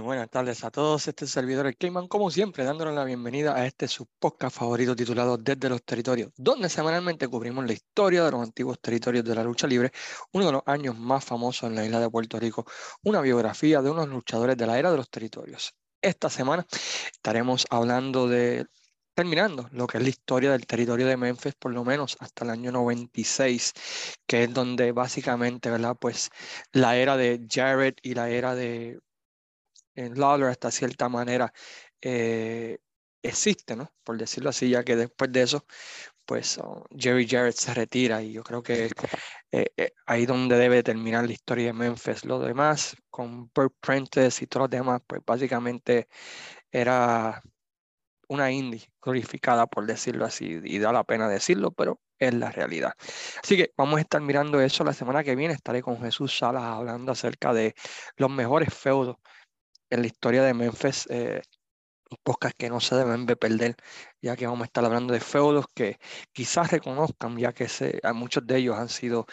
Buenas 0.00 0.28
tardes 0.28 0.64
a 0.64 0.72
todos. 0.72 1.06
Este 1.06 1.24
servidor 1.26 1.66
El 1.66 1.76
Cayman, 1.76 2.08
como 2.08 2.28
siempre, 2.28 2.64
dándoles 2.64 2.94
la 2.94 3.04
bienvenida 3.04 3.54
a 3.54 3.64
este 3.64 3.86
su 3.86 4.06
podcast 4.18 4.56
favorito 4.56 4.96
titulado 4.96 5.36
Desde 5.36 5.68
los 5.68 5.84
Territorios, 5.84 6.32
donde 6.36 6.68
semanalmente 6.68 7.28
cubrimos 7.28 7.64
la 7.64 7.74
historia 7.74 8.24
de 8.24 8.32
los 8.32 8.42
antiguos 8.42 8.80
territorios 8.80 9.24
de 9.24 9.34
la 9.36 9.44
lucha 9.44 9.68
libre, 9.68 9.92
uno 10.32 10.46
de 10.46 10.52
los 10.52 10.62
años 10.66 10.98
más 10.98 11.24
famosos 11.24 11.70
en 11.70 11.76
la 11.76 11.84
isla 11.84 12.00
de 12.00 12.10
Puerto 12.10 12.40
Rico, 12.40 12.64
una 13.04 13.20
biografía 13.20 13.82
de 13.82 13.90
unos 13.90 14.08
luchadores 14.08 14.56
de 14.56 14.66
la 14.66 14.78
era 14.78 14.90
de 14.90 14.96
los 14.96 15.08
territorios. 15.08 15.72
Esta 16.02 16.28
semana 16.28 16.66
estaremos 17.12 17.64
hablando 17.70 18.26
de 18.26 18.66
terminando 19.14 19.68
lo 19.70 19.86
que 19.86 19.98
es 19.98 20.02
la 20.02 20.10
historia 20.10 20.50
del 20.50 20.66
territorio 20.66 21.06
de 21.06 21.16
Memphis, 21.16 21.54
por 21.54 21.72
lo 21.72 21.84
menos 21.84 22.16
hasta 22.18 22.44
el 22.44 22.50
año 22.50 22.72
96, 22.72 23.72
que 24.26 24.44
es 24.44 24.52
donde 24.52 24.90
básicamente, 24.90 25.70
¿verdad? 25.70 25.96
Pues 26.00 26.30
la 26.72 26.96
era 26.96 27.16
de 27.16 27.46
Jared 27.48 27.94
y 28.02 28.14
la 28.14 28.28
era 28.28 28.56
de 28.56 28.98
en 29.94 30.18
Lawler 30.18 30.48
hasta 30.48 30.70
cierta 30.70 31.08
manera 31.08 31.52
eh, 32.00 32.78
existe, 33.22 33.76
¿no? 33.76 33.92
Por 34.04 34.18
decirlo 34.18 34.50
así, 34.50 34.68
ya 34.70 34.84
que 34.84 34.96
después 34.96 35.32
de 35.32 35.42
eso, 35.42 35.66
pues 36.26 36.58
oh, 36.58 36.86
Jerry 36.96 37.26
Jarrett 37.28 37.56
se 37.56 37.74
retira 37.74 38.22
y 38.22 38.32
yo 38.32 38.42
creo 38.42 38.62
que 38.62 38.90
eh, 39.52 39.66
eh, 39.76 39.92
ahí 40.06 40.26
donde 40.26 40.56
debe 40.56 40.82
terminar 40.82 41.26
la 41.26 41.32
historia 41.32 41.66
de 41.66 41.72
Memphis. 41.72 42.24
Lo 42.24 42.38
demás, 42.40 42.96
con 43.10 43.50
Burt 43.54 43.74
Prentice 43.80 44.44
y 44.44 44.46
todos 44.46 44.64
los 44.64 44.70
demás, 44.70 45.02
pues 45.06 45.22
básicamente 45.24 46.08
era 46.70 47.42
una 48.28 48.50
indie 48.50 48.90
glorificada, 49.02 49.66
por 49.66 49.86
decirlo 49.86 50.24
así, 50.24 50.60
y 50.64 50.78
da 50.78 50.92
la 50.92 51.04
pena 51.04 51.28
decirlo, 51.28 51.70
pero 51.72 52.00
es 52.18 52.34
la 52.34 52.50
realidad. 52.50 52.92
Así 53.42 53.56
que 53.56 53.72
vamos 53.76 53.98
a 53.98 54.00
estar 54.02 54.20
mirando 54.20 54.60
eso 54.60 54.84
la 54.84 54.92
semana 54.92 55.24
que 55.24 55.36
viene. 55.36 55.54
Estaré 55.54 55.82
con 55.82 56.00
Jesús 56.00 56.36
Salas 56.36 56.64
hablando 56.64 57.12
acerca 57.12 57.52
de 57.52 57.74
los 58.16 58.30
mejores 58.30 58.72
feudos 58.74 59.16
en 59.90 60.00
la 60.02 60.06
historia 60.06 60.42
de 60.42 60.54
Memphis, 60.54 61.06
eh, 61.10 61.42
que 62.58 62.70
no 62.70 62.80
se 62.80 62.96
deben 62.96 63.26
de 63.26 63.36
perder, 63.36 63.76
ya 64.22 64.36
que 64.36 64.46
vamos 64.46 64.62
a 64.62 64.66
estar 64.66 64.84
hablando 64.84 65.12
de 65.12 65.20
feudos 65.20 65.66
que 65.74 65.98
quizás 66.32 66.70
reconozcan, 66.70 67.36
ya 67.38 67.52
que 67.52 67.68
se, 67.68 68.00
muchos 68.14 68.46
de 68.46 68.58
ellos 68.58 68.76
han 68.76 68.88
sido 68.88 69.26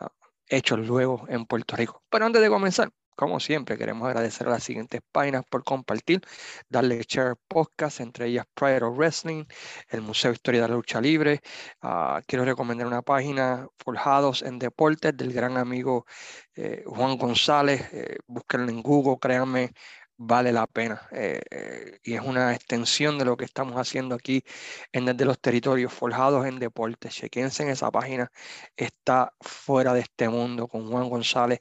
ah, 0.00 0.08
hechos 0.48 0.78
luego 0.80 1.24
en 1.28 1.46
Puerto 1.46 1.76
Rico. 1.76 2.02
Pero 2.10 2.26
antes 2.26 2.42
de 2.42 2.48
comenzar, 2.48 2.90
como 3.14 3.40
siempre, 3.40 3.78
queremos 3.78 4.08
agradecer 4.08 4.46
a 4.46 4.50
las 4.50 4.64
siguientes 4.64 5.00
páginas 5.12 5.44
por 5.48 5.64
compartir, 5.64 6.20
darle 6.68 7.02
share 7.08 7.36
podcast, 7.48 8.00
entre 8.00 8.26
ellas 8.26 8.46
Pride 8.54 8.82
of 8.84 8.96
Wrestling, 8.96 9.44
el 9.88 10.02
Museo 10.02 10.30
de 10.30 10.36
Historia 10.36 10.62
de 10.62 10.68
la 10.68 10.74
Lucha 10.74 11.00
Libre. 11.00 11.40
Ah, 11.82 12.20
quiero 12.26 12.44
recomendar 12.44 12.86
una 12.86 13.02
página, 13.02 13.68
Forjados 13.78 14.42
en 14.42 14.58
Deportes, 14.58 15.16
del 15.16 15.32
gran 15.32 15.56
amigo 15.56 16.06
eh, 16.54 16.84
Juan 16.86 17.16
González. 17.18 17.88
Eh, 17.92 18.18
búsquenlo 18.26 18.70
en 18.70 18.82
Google, 18.82 19.18
créanme, 19.20 19.72
vale 20.16 20.52
la 20.52 20.66
pena. 20.66 21.08
Eh, 21.12 21.40
eh, 21.50 21.98
y 22.02 22.14
es 22.14 22.20
una 22.22 22.54
extensión 22.54 23.18
de 23.18 23.24
lo 23.24 23.36
que 23.36 23.44
estamos 23.44 23.76
haciendo 23.76 24.14
aquí 24.14 24.44
en 24.92 25.06
Desde 25.06 25.24
los 25.24 25.40
Territorios 25.40 25.92
Forjados 25.92 26.46
en 26.46 26.58
Deportes. 26.58 27.14
Chequense 27.14 27.62
en 27.62 27.70
esa 27.70 27.90
página. 27.90 28.30
Está 28.76 29.34
fuera 29.40 29.92
de 29.94 30.00
este 30.00 30.28
mundo 30.28 30.68
con 30.68 30.88
Juan 30.90 31.08
González 31.08 31.60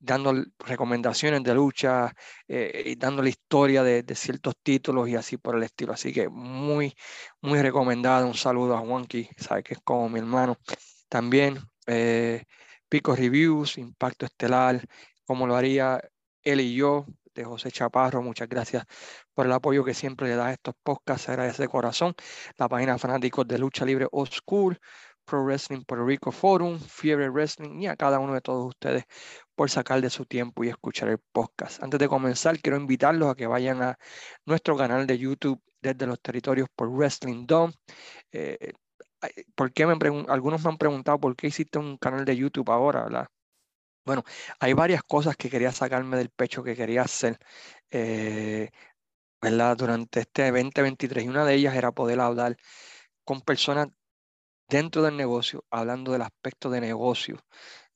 dando 0.00 0.34
recomendaciones 0.58 1.42
de 1.44 1.54
lucha 1.54 2.12
eh, 2.48 2.82
y 2.86 2.96
dando 2.96 3.22
la 3.22 3.28
historia 3.28 3.82
de, 3.82 4.02
ciertos 4.14 4.54
títulos 4.62 5.08
y 5.08 5.16
así 5.16 5.36
por 5.36 5.56
el 5.56 5.62
estilo. 5.62 5.92
Así 5.92 6.12
que 6.12 6.28
muy, 6.28 6.94
muy 7.40 7.62
recomendado. 7.62 8.26
Un 8.26 8.34
saludo 8.34 8.76
a 8.76 8.80
Juanqui, 8.80 9.28
sabe 9.36 9.62
que 9.62 9.74
es 9.74 9.80
como 9.84 10.08
mi 10.08 10.18
hermano. 10.18 10.56
También 11.08 11.58
Pico 12.88 13.14
Reviews, 13.14 13.78
Impacto 13.78 14.26
Estelar, 14.26 14.84
como 15.24 15.46
lo 15.46 15.56
haría 15.56 16.00
él 16.42 16.60
y 16.60 16.74
yo, 16.74 17.06
de 17.34 17.44
José 17.44 17.70
Chaparro. 17.70 18.22
Muchas 18.22 18.48
gracias 18.48 18.84
por 19.34 19.46
el 19.46 19.52
apoyo 19.52 19.84
que 19.84 19.94
siempre 19.94 20.28
le 20.28 20.36
da 20.36 20.48
a 20.48 20.52
estos 20.52 20.74
podcasts. 20.82 21.26
Se 21.26 21.32
agradece 21.32 21.62
de 21.62 21.68
corazón. 21.68 22.14
La 22.56 22.68
página 22.68 22.98
Fanáticos 22.98 23.46
de 23.46 23.58
Lucha 23.58 23.84
Libre 23.84 24.06
School, 24.30 24.78
Pro 25.30 25.44
Wrestling 25.44 25.84
Puerto 25.84 26.04
Rico 26.04 26.32
Forum, 26.32 26.80
Fiebre 26.80 27.30
Wrestling 27.30 27.80
y 27.80 27.86
a 27.86 27.94
cada 27.94 28.18
uno 28.18 28.34
de 28.34 28.40
todos 28.40 28.66
ustedes 28.66 29.04
por 29.54 29.70
sacar 29.70 30.00
de 30.00 30.10
su 30.10 30.26
tiempo 30.26 30.64
y 30.64 30.68
escuchar 30.68 31.08
el 31.08 31.18
podcast. 31.18 31.80
Antes 31.80 32.00
de 32.00 32.08
comenzar, 32.08 32.58
quiero 32.58 32.76
invitarlos 32.76 33.30
a 33.30 33.36
que 33.36 33.46
vayan 33.46 33.80
a 33.80 33.96
nuestro 34.44 34.76
canal 34.76 35.06
de 35.06 35.18
YouTube 35.18 35.62
desde 35.80 36.06
los 36.08 36.20
territorios 36.20 36.68
por 36.74 36.88
Wrestling 36.88 37.46
Dome. 37.46 37.72
Eh, 38.32 38.72
¿por 39.54 39.72
qué 39.72 39.86
me 39.86 39.94
algunos 40.28 40.64
me 40.64 40.70
han 40.70 40.78
preguntado 40.78 41.20
por 41.20 41.36
qué 41.36 41.46
hiciste 41.46 41.78
un 41.78 41.96
canal 41.96 42.24
de 42.24 42.36
YouTube 42.36 42.68
ahora, 42.70 43.04
¿verdad? 43.04 43.28
Bueno, 44.04 44.24
hay 44.58 44.72
varias 44.72 45.02
cosas 45.04 45.36
que 45.36 45.48
quería 45.48 45.70
sacarme 45.70 46.16
del 46.16 46.30
pecho 46.30 46.64
que 46.64 46.74
quería 46.74 47.02
hacer, 47.02 47.38
eh, 47.90 48.70
¿verdad? 49.40 49.76
Durante 49.76 50.20
este 50.20 50.50
2023 50.50 51.24
y 51.24 51.28
una 51.28 51.44
de 51.44 51.54
ellas 51.54 51.76
era 51.76 51.92
poder 51.92 52.20
hablar 52.20 52.56
con 53.24 53.42
personas 53.42 53.88
dentro 54.70 55.02
del 55.02 55.16
negocio, 55.16 55.64
hablando 55.70 56.12
del 56.12 56.22
aspecto 56.22 56.70
de 56.70 56.80
negocio 56.80 57.44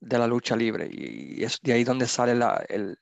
de 0.00 0.18
la 0.18 0.26
lucha 0.26 0.56
libre. 0.56 0.88
Y, 0.90 1.44
es 1.44 1.58
de 1.62 1.72
ahí 1.72 1.84
donde 1.84 2.06
sale 2.06 2.32
el, 2.68 2.98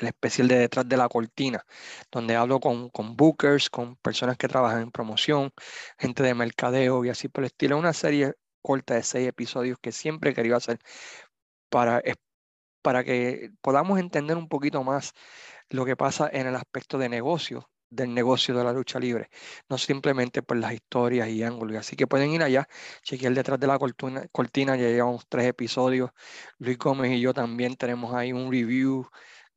especial 0.00 0.48
de 0.48 0.58
detrás 0.58 0.88
de 0.88 0.96
la 0.96 1.08
cortina, 1.08 1.64
donde 2.12 2.36
hablo 2.36 2.60
con, 2.60 2.90
con 2.90 3.16
bookers, 3.16 3.70
con 3.70 3.96
personas 3.96 4.36
que 4.36 4.48
trabajan 4.48 4.82
en 4.82 4.90
promoción, 4.92 5.52
gente 5.98 6.22
de 6.22 6.34
mercadeo 6.34 7.04
y 7.04 7.10
así 7.10 7.28
por 7.28 7.44
el 7.44 7.46
estilo. 7.46 7.78
Una 7.78 7.92
serie 7.92 8.34
corta 8.62 8.94
de 8.94 9.02
seis 9.02 9.28
episodios 9.28 9.78
que 9.80 9.92
siempre 9.92 10.30
he 10.30 10.34
querido 10.34 10.56
hacer 10.56 10.78
para 11.70 12.02
para 12.82 13.04
que 13.04 13.50
podamos 13.60 13.98
entender 13.98 14.36
un 14.36 14.48
poquito 14.48 14.82
más 14.84 15.12
lo 15.68 15.84
que 15.84 15.96
pasa 15.96 16.28
en 16.32 16.46
el 16.46 16.56
aspecto 16.56 16.98
de 16.98 17.08
negocio, 17.08 17.68
del 17.90 18.14
negocio 18.14 18.56
de 18.56 18.64
la 18.64 18.72
lucha 18.72 18.98
libre, 18.98 19.30
no 19.68 19.78
simplemente 19.78 20.42
por 20.42 20.56
las 20.58 20.72
historias 20.72 21.28
y 21.28 21.42
ángulos. 21.42 21.76
Así 21.78 21.96
que 21.96 22.06
pueden 22.06 22.30
ir 22.30 22.42
allá, 22.42 22.68
chequear 23.02 23.34
detrás 23.34 23.60
de 23.60 23.66
la 23.66 23.78
cortina, 23.78 24.26
cortina 24.32 24.76
ya 24.76 24.88
llevamos 24.88 25.26
tres 25.28 25.46
episodios. 25.46 26.10
Luis 26.58 26.78
Gómez 26.78 27.12
y 27.12 27.20
yo 27.20 27.34
también 27.34 27.76
tenemos 27.76 28.14
ahí 28.14 28.32
un 28.32 28.50
review 28.52 29.08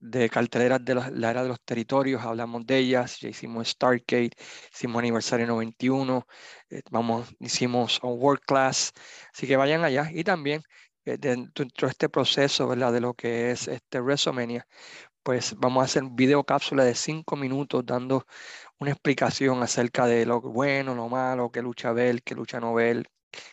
de 0.02 0.30
carteleras 0.30 0.84
de 0.84 0.96
la, 0.96 1.30
era 1.30 1.44
de 1.44 1.50
los 1.50 1.62
territorios, 1.62 2.24
hablamos 2.24 2.66
de 2.66 2.78
ellas, 2.80 3.20
ya 3.20 3.30
hicimos 3.30 3.70
Stargate, 3.70 4.32
hicimos 4.74 5.00
aniversario 5.00 5.46
91, 5.48 6.28
eh, 6.72 6.82
vamos, 6.90 7.30
hicimos 7.40 8.00
un 8.04 8.20
World 8.20 8.42
Class, 8.46 8.94
así 9.34 9.48
que 9.48 9.58
vayan 9.58 9.84
allá 9.84 10.10
y 10.12 10.24
también 10.24 10.64
eh, 11.06 11.18
dentro 11.20 11.66
de 11.66 11.92
este 11.92 12.10
proceso. 12.10 12.68
De 12.76 13.02
lo 13.02 13.14
que 13.14 13.52
es 13.52 13.68
este 13.68 14.00
WrestleMania, 14.02 14.68
pues 15.24 15.56
vamos 15.58 15.82
a 15.82 15.86
hacer 15.86 16.04
video 16.12 16.44
cápsula 16.44 16.84
de 16.84 16.96
cinco 16.96 17.36
minutos 17.36 17.86
dando 17.86 18.26
una 18.80 18.92
explicación 18.92 19.64
acerca 19.64 20.08
de 20.08 20.26
lo 20.26 20.42
bueno, 20.42 20.96
lo 20.96 21.10
malo, 21.10 21.52
qué 21.52 21.62
lucha 21.62 21.92
ver, 21.94 22.24
qué 22.24 22.36
lucha 22.36 22.60
no 22.60 22.74
ver, 22.74 23.10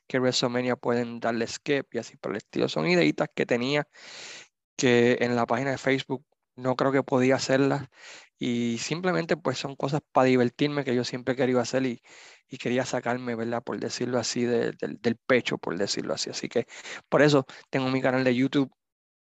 qué 0.06 0.18
WrestleMania 0.20 0.76
pueden 0.76 1.20
darle 1.20 1.46
skip 1.46 1.94
y 1.94 1.98
así 1.98 2.16
por 2.16 2.32
el 2.32 2.38
estilo. 2.38 2.68
Son 2.68 2.86
ideitas 2.88 3.28
que 3.34 3.46
tenía 3.46 3.88
que 4.76 5.18
en 5.20 5.36
la 5.36 5.46
página 5.46 5.70
de 5.72 5.78
Facebook 5.78 6.24
no 6.56 6.76
creo 6.76 6.92
que 6.92 7.02
podía 7.02 7.36
hacerlas 7.36 7.88
y 8.38 8.78
simplemente 8.78 9.36
pues 9.36 9.58
son 9.58 9.76
cosas 9.76 10.00
para 10.12 10.26
divertirme 10.26 10.84
que 10.84 10.94
yo 10.94 11.04
siempre 11.04 11.36
querido 11.36 11.60
hacer 11.60 11.86
y, 11.86 12.02
y 12.48 12.58
quería 12.58 12.84
sacarme, 12.84 13.34
¿verdad? 13.36 13.62
Por 13.62 13.78
decirlo 13.80 14.18
así, 14.18 14.44
del 14.44 14.76
pecho, 15.26 15.58
por 15.58 15.76
decirlo 15.78 16.14
así. 16.14 16.30
Así 16.30 16.48
que 16.48 16.66
por 17.08 17.22
eso 17.22 17.46
tengo 17.70 17.88
mi 17.90 18.00
canal 18.02 18.24
de 18.24 18.34
YouTube. 18.34 18.72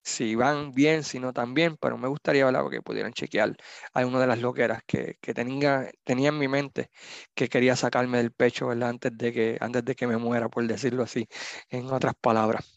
Si 0.08 0.36
van 0.36 0.72
bien, 0.72 1.04
si 1.04 1.20
no 1.20 1.34
también, 1.34 1.76
pero 1.76 1.98
me 1.98 2.08
gustaría 2.08 2.46
¿verdad? 2.46 2.70
que 2.72 2.82
pudieran 2.82 3.12
chequear 3.12 3.58
alguna 3.94 4.22
de 4.22 4.28
las 4.28 4.40
loqueras 4.40 4.82
que, 4.88 5.18
que 5.22 5.34
tenía, 5.34 5.92
en 6.06 6.38
mi 6.40 6.48
mente 6.48 6.92
que 7.36 7.50
quería 7.50 7.76
sacarme 7.76 8.18
del 8.20 8.32
pecho 8.32 8.68
¿verdad? 8.68 8.90
Antes, 8.90 9.18
de 9.18 9.34
que, 9.34 9.58
antes 9.60 9.84
de 9.84 9.96
que 9.96 10.08
me 10.08 10.16
muera, 10.16 10.48
por 10.48 10.66
decirlo 10.66 11.04
así, 11.04 11.28
en 11.70 11.92
otras 11.92 12.14
palabras. 12.22 12.74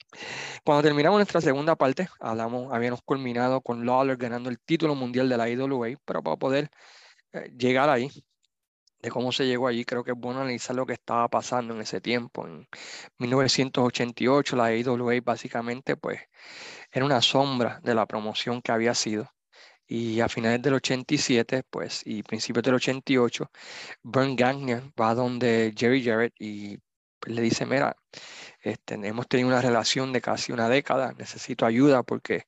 Cuando 0.65 0.83
terminamos 0.83 1.19
nuestra 1.19 1.41
segunda 1.41 1.77
parte, 1.77 2.09
hablamos, 2.19 2.73
habíamos 2.73 3.01
culminado 3.03 3.61
con 3.61 3.87
Lawler 3.87 4.17
ganando 4.17 4.51
el 4.51 4.59
título 4.59 4.97
mundial 4.97 5.29
de 5.29 5.37
la 5.37 5.49
IWA, 5.49 5.99
pero 6.05 6.23
para 6.25 6.37
poder 6.37 6.71
eh, 7.33 7.53
llegar 7.57 7.91
ahí, 7.91 8.11
de 9.03 9.11
cómo 9.11 9.33
se 9.33 9.47
llegó 9.47 9.67
allí, 9.69 9.85
creo 9.85 10.05
que 10.05 10.13
es 10.13 10.17
bueno 10.19 10.41
analizar 10.41 10.77
lo 10.77 10.87
que 10.87 10.93
estaba 10.95 11.29
pasando 11.29 11.75
en 11.75 11.81
ese 11.81 12.01
tiempo. 12.01 12.47
En 12.47 12.69
1988 13.19 14.57
la 14.57 14.67
AWA 14.67 15.21
básicamente 15.25 15.97
pues 15.97 16.21
era 16.93 17.05
una 17.05 17.23
sombra 17.23 17.81
de 17.83 17.95
la 17.95 18.07
promoción 18.07 18.63
que 18.63 18.73
había 18.73 18.95
sido. 18.95 19.33
Y 19.87 20.21
a 20.21 20.29
finales 20.29 20.63
del 20.63 20.75
87, 20.75 21.65
pues, 21.69 22.03
y 22.05 22.23
principios 22.23 22.63
del 22.65 22.75
88, 22.75 23.51
Bern 24.05 24.37
Gagnon 24.37 24.93
va 25.01 25.15
donde 25.15 25.73
Jerry 25.77 26.05
Jarrett 26.05 26.35
y 26.39 26.79
le 27.27 27.43
dice, 27.43 27.67
mira, 27.67 27.97
este, 28.63 28.95
hemos 28.95 29.29
tenido 29.29 29.49
una 29.49 29.61
relación 29.61 30.13
de 30.13 30.21
casi 30.21 30.53
una 30.53 30.69
década, 30.69 31.13
necesito 31.19 31.67
ayuda 31.67 32.03
porque 32.03 32.47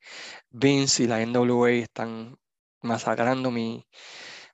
Vince 0.51 1.05
y 1.05 1.07
la 1.07 1.25
NWA 1.25 1.71
están 1.73 2.39
masacrando 2.81 3.51
mi, 3.51 3.87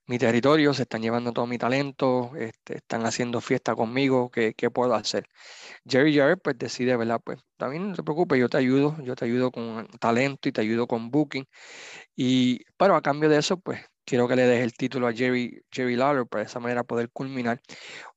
mi 0.08 0.18
territorio, 0.18 0.74
se 0.74 0.82
están 0.82 1.02
llevando 1.02 1.32
todo 1.32 1.46
mi 1.46 1.58
talento, 1.58 2.32
este, 2.36 2.78
están 2.78 3.04
haciendo 3.06 3.40
fiesta 3.42 3.74
conmigo, 3.76 4.30
¿qué, 4.30 4.54
¿qué, 4.54 4.70
puedo 4.70 4.94
hacer? 4.94 5.28
Jerry 5.86 6.16
Jarrett 6.16 6.40
pues 6.42 6.58
decide, 6.58 6.96
¿verdad? 6.96 7.20
Pues 7.24 7.38
también 7.58 7.90
no 7.90 7.94
te 7.96 8.02
preocupes, 8.02 8.40
yo 8.40 8.48
te 8.48 8.56
ayudo, 8.58 8.96
yo 9.02 9.14
te 9.16 9.26
ayudo 9.26 9.50
con 9.52 9.86
talento 10.00 10.48
y 10.48 10.52
te 10.52 10.62
ayudo 10.62 10.86
con 10.86 11.10
booking. 11.10 11.46
Y, 12.16 12.64
pero 12.78 12.96
a 12.96 13.02
cambio 13.02 13.28
de 13.28 13.38
eso, 13.38 13.58
pues 13.60 13.80
quiero 14.04 14.26
que 14.28 14.36
le 14.36 14.44
deje 14.44 14.64
el 14.64 14.72
título 14.74 15.08
a 15.08 15.12
Jerry, 15.12 15.62
Jerry 15.70 15.96
Lawler 15.96 16.26
para 16.26 16.44
de 16.44 16.48
esa 16.48 16.60
manera 16.60 16.84
poder 16.84 17.10
culminar 17.10 17.60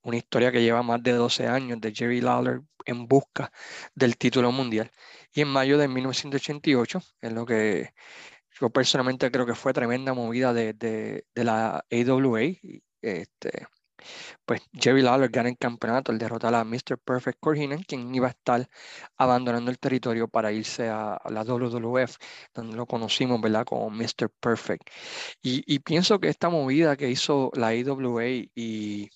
una 0.04 0.18
historia 0.18 0.52
que 0.52 0.62
lleva 0.64 0.84
más 0.84 1.04
de 1.04 1.14
12 1.14 1.48
años 1.48 1.82
de 1.82 1.94
Jerry 1.94 2.22
Lawler 2.22 2.62
en 2.86 3.08
busca 3.08 3.52
del 3.96 4.18
título 4.18 4.52
mundial. 4.54 4.92
Y 5.34 5.42
en 5.42 5.50
mayo 5.50 5.78
de 5.78 5.88
1988, 5.90 7.02
es 7.22 7.34
lo 7.34 7.46
que 7.46 7.94
yo 8.62 8.70
personalmente 8.70 9.32
creo 9.32 9.46
que 9.46 9.56
fue 9.56 9.74
tremenda 9.74 10.14
movida 10.14 10.54
de, 10.54 10.74
de, 10.74 11.26
de 11.36 11.44
la 11.44 11.84
AWA. 11.92 12.42
Este, 13.02 13.68
pues 14.46 14.62
Jerry 14.74 15.02
Lawler 15.02 15.30
gana 15.30 15.50
el 15.50 15.58
campeonato 15.58 16.12
al 16.12 16.18
derrotar 16.20 16.54
a 16.56 16.64
Mr. 16.64 16.98
Perfect 17.04 17.40
Corhinen, 17.40 17.84
quien 17.84 18.14
iba 18.14 18.28
a 18.28 18.32
estar 18.32 18.70
abandonando 19.18 19.72
el 19.72 19.80
territorio 19.80 20.28
para 20.28 20.52
irse 20.52 20.90
a, 20.90 21.20
la 21.30 21.44
WWF, 21.44 22.18
donde 22.54 22.76
lo 22.76 22.86
conocimos, 22.86 23.42
¿verdad? 23.42 23.66
Como 23.66 23.90
Mr. 23.90 24.30
Perfect. 24.40 24.90
Y, 25.42 25.80
pienso 25.80 26.20
que 26.20 26.30
esta 26.30 26.50
movida 26.50 26.98
que 26.98 27.10
hizo 27.10 27.52
la 27.56 27.70
AWA 27.70 28.26
y, 28.56 29.10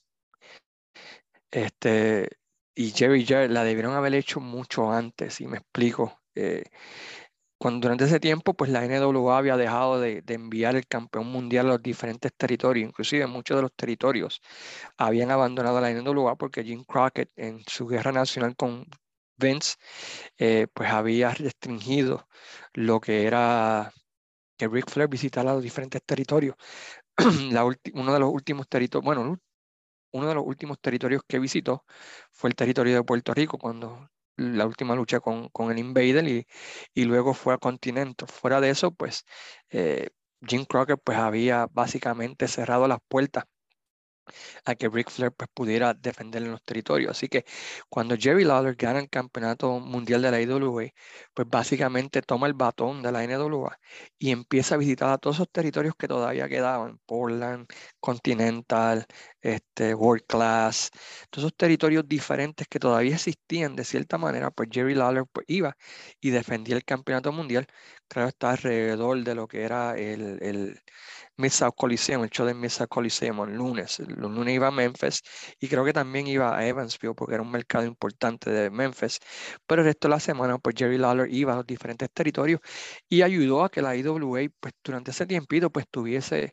este, 1.51 2.29
y 2.75 2.91
Jerry 2.91 3.25
Jarrett 3.25 3.51
la 3.51 3.63
debieron 3.63 3.93
haber 3.93 4.13
hecho 4.15 4.39
mucho 4.39 4.91
antes, 4.91 5.41
y 5.41 5.47
me 5.47 5.57
explico. 5.57 6.19
Eh, 6.35 6.63
cuando 7.57 7.85
durante 7.85 8.05
ese 8.05 8.19
tiempo, 8.19 8.53
pues 8.53 8.69
la 8.71 8.85
NWA 8.85 9.37
había 9.37 9.57
dejado 9.57 9.99
de, 9.99 10.23
enviar 10.27 10.75
el 10.75 10.87
campeón 10.87 11.27
mundial 11.27 11.67
a 11.67 11.69
los 11.69 11.83
diferentes 11.83 12.33
territorios, 12.35 12.87
inclusive 12.89 13.27
muchos 13.27 13.57
de 13.57 13.63
los 13.63 13.73
territorios 13.73 14.41
habían 14.97 15.31
abandonado 15.31 15.81
la 15.81 15.91
NWA 15.91 16.35
porque 16.37 16.63
Jim 16.63 16.83
Crockett 16.85 17.31
en 17.35 17.63
su 17.67 17.87
guerra 17.87 18.11
nacional 18.11 18.55
con 18.55 18.85
Vince, 19.37 19.75
eh, 20.37 20.67
pues 20.73 20.89
había 20.91 21.31
restringido 21.31 22.27
lo 22.73 23.01
que 23.01 23.25
era 23.27 23.93
que 24.57 24.67
Ric 24.67 24.89
Flair 24.89 25.09
visitara 25.09 25.53
los 25.53 25.63
diferentes 25.63 26.01
territorios. 26.05 26.55
uno 27.93 28.13
de 28.13 28.19
los 28.19 28.29
últimos 28.33 28.67
territorios, 28.69 29.05
bueno, 29.05 29.39
uno 30.13 30.27
de 30.27 30.35
los 30.35 30.45
últimos 30.45 30.79
territorios 30.79 31.23
que 31.27 31.39
visitó 31.39 31.85
fue 32.31 32.49
el 32.49 32.55
territorio 32.55 32.95
de 32.95 33.03
Puerto 33.03 33.33
Rico, 33.33 33.57
cuando 33.57 34.09
la 34.37 34.65
última 34.65 34.95
lucha 34.95 35.19
con, 35.19 35.49
con 35.49 35.71
el 35.71 35.79
Invader 35.79 36.27
y, 36.27 36.47
y, 36.93 37.05
luego 37.05 37.33
fue 37.33 37.53
a 37.53 37.57
Continental. 37.57 38.27
Fuera 38.29 38.61
de 38.61 38.69
eso, 38.71 38.91
pues 38.91 39.25
eh, 39.69 40.09
Jim 40.47 40.65
Crockett 40.65 41.01
pues 41.03 41.17
había 41.17 41.67
básicamente 41.67 42.47
cerrado 42.47 42.87
las 42.87 42.99
puertas 43.07 43.45
a 44.65 44.75
que 44.75 44.89
Ric 44.89 45.09
Flair 45.09 45.31
pues, 45.31 45.49
pudiera 45.53 45.93
defender 45.93 46.43
en 46.43 46.51
los 46.51 46.63
territorios. 46.63 47.11
Así 47.11 47.27
que 47.27 47.45
cuando 47.89 48.15
Jerry 48.17 48.43
Lawler 48.43 48.75
gana 48.75 48.99
el 48.99 49.09
campeonato 49.09 49.79
mundial 49.79 50.21
de 50.21 50.31
la 50.31 50.41
IWA, 50.41 50.91
pues 51.33 51.47
básicamente 51.49 52.21
toma 52.21 52.47
el 52.47 52.53
batón 52.53 53.01
de 53.01 53.11
la 53.11 53.23
NWA 53.23 53.79
y 54.17 54.31
empieza 54.31 54.75
a 54.75 54.77
visitar 54.77 55.09
a 55.11 55.17
todos 55.17 55.37
esos 55.37 55.51
territorios 55.51 55.95
que 55.95 56.07
todavía 56.07 56.49
quedaban, 56.49 56.99
Portland, 57.05 57.67
Continental, 58.05 59.05
este, 59.41 59.95
World 59.95 60.25
Class, 60.27 60.91
todos 61.31 61.45
esos 61.45 61.57
territorios 61.57 62.07
diferentes 62.07 62.67
que 62.67 62.79
todavía 62.79 63.15
existían 63.15 63.75
de 63.75 63.83
cierta 63.83 64.17
manera, 64.19 64.51
pues 64.51 64.69
Jerry 64.71 64.93
Lawler 64.95 65.25
pues, 65.31 65.45
iba 65.49 65.75
y 66.21 66.29
defendía 66.29 66.75
el 66.75 66.85
campeonato 66.85 67.31
mundial, 67.31 67.65
claro 68.07 68.29
está 68.29 68.51
alrededor 68.51 69.23
de 69.23 69.35
lo 69.35 69.47
que 69.47 69.63
era 69.63 69.97
el, 69.97 70.37
el 70.41 70.79
Coliseum, 71.75 72.23
el 72.23 72.29
show 72.29 72.45
de 72.45 72.53
Mid-South 72.53 72.87
Coliseum 72.87 73.41
el 73.49 73.55
lunes. 73.55 73.99
Los 73.99 74.31
lunes 74.31 74.55
iba 74.55 74.67
a 74.67 74.71
Memphis 74.71 75.21
y 75.59 75.67
creo 75.67 75.83
que 75.83 75.93
también 75.93 76.27
iba 76.27 76.57
a 76.57 76.65
Evansville 76.67 77.13
porque 77.15 77.33
era 77.35 77.43
un 77.43 77.51
mercado 77.51 77.85
importante 77.85 78.49
de 78.49 78.69
Memphis. 78.69 79.19
Pero 79.65 79.81
el 79.81 79.87
resto 79.87 80.07
de 80.07 80.11
la 80.11 80.19
semana, 80.19 80.57
pues 80.59 80.75
Jerry 80.77 80.97
Lawler 80.97 81.31
iba 81.33 81.53
a 81.53 81.57
los 81.57 81.65
diferentes 81.65 82.09
territorios 82.13 82.61
y 83.09 83.21
ayudó 83.21 83.63
a 83.63 83.69
que 83.69 83.81
la 83.81 83.95
IWA, 83.95 84.49
pues 84.59 84.73
durante 84.83 85.11
ese 85.11 85.25
tiempito, 85.25 85.69
pues 85.71 85.85
tuviese 85.89 86.51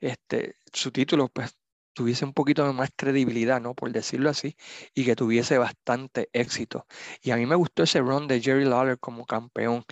este, 0.00 0.56
su 0.86 0.92
título, 0.92 1.28
pues 1.28 1.56
tuviese 1.94 2.24
un 2.24 2.32
poquito 2.34 2.64
de 2.66 2.72
más 2.72 2.90
credibilidad, 2.96 3.60
¿no? 3.60 3.74
Por 3.74 3.90
decirlo 3.92 4.30
así, 4.30 4.56
y 4.94 5.04
que 5.04 5.16
tuviese 5.16 5.58
bastante 5.58 6.28
éxito. 6.32 6.86
Y 7.22 7.30
a 7.32 7.36
mí 7.36 7.46
me 7.46 7.56
gustó 7.56 7.82
ese 7.82 8.00
run 8.00 8.28
de 8.28 8.40
Jerry 8.40 8.64
Lawler 8.66 8.98
como 8.98 9.26
campeón, 9.26 9.84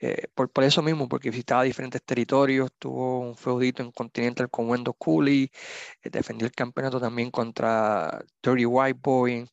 eh, 0.00 0.26
por, 0.34 0.50
por, 0.50 0.64
eso 0.64 0.82
mismo, 0.82 1.08
porque 1.08 1.30
visitaba 1.30 1.62
diferentes 1.62 2.02
territorios, 2.04 2.70
tuvo 2.78 3.20
un 3.20 3.36
feudito 3.36 3.82
en 3.82 3.92
Continental 3.92 4.50
con 4.50 4.68
Wendell 4.68 4.94
Cooley, 4.98 5.50
eh, 6.02 6.10
defendió 6.10 6.46
el 6.46 6.52
campeonato 6.52 7.00
también 7.00 7.30
contra 7.30 8.22
Dirty 8.42 8.66
White 8.66 9.00
Boy, 9.02 9.48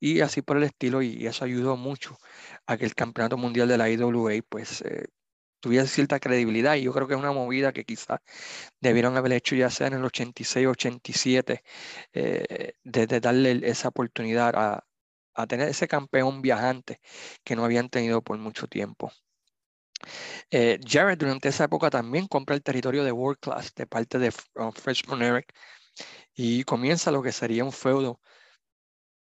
y 0.00 0.20
así 0.20 0.42
por 0.42 0.56
el 0.56 0.64
estilo, 0.64 1.02
y, 1.02 1.26
eso 1.26 1.44
ayudó 1.44 1.76
mucho 1.76 2.18
a 2.66 2.76
que 2.76 2.86
el 2.86 2.94
campeonato 2.94 3.36
mundial 3.36 3.68
de 3.68 3.78
la 3.78 3.90
IWA, 3.90 4.42
pues, 4.48 4.82
eh, 4.82 5.06
tuviese 5.60 5.88
cierta 5.88 6.18
credibilidad 6.20 6.74
y 6.74 6.82
yo 6.82 6.92
creo 6.92 7.06
que 7.06 7.14
es 7.14 7.20
una 7.20 7.32
movida 7.32 7.72
que 7.72 7.84
quizás 7.84 8.20
debieron 8.80 9.16
haber 9.16 9.32
hecho 9.32 9.54
ya 9.54 9.70
sea 9.70 9.86
en 9.88 9.94
el 9.94 10.04
86, 10.04 10.66
87, 10.66 11.62
eh, 12.12 12.74
de, 12.82 13.06
darle 13.20 13.60
esa 13.64 13.88
oportunidad 13.88 14.54
a, 14.56 14.84
tener 15.48 15.68
ese 15.70 15.88
campeón 15.88 16.42
viajante 16.42 17.00
que 17.44 17.56
no 17.56 17.64
habían 17.64 17.88
tenido 17.88 18.22
por 18.22 18.36
mucho 18.38 18.66
tiempo. 18.66 19.10
Eh, 20.50 20.78
Jared 20.86 21.18
durante 21.18 21.48
esa 21.48 21.64
época 21.64 21.90
también 21.90 22.26
compra 22.26 22.56
el 22.56 22.62
territorio 22.62 23.04
de 23.04 23.12
World 23.12 23.38
Class 23.40 23.74
de 23.74 23.86
parte 23.86 24.18
de 24.18 24.32
uh, 24.56 24.72
Freshman 24.72 25.22
Eric 25.22 25.54
y 26.34 26.64
comienza 26.64 27.10
lo 27.10 27.22
que 27.22 27.32
sería 27.32 27.64
un 27.64 27.72
feudo 27.72 28.20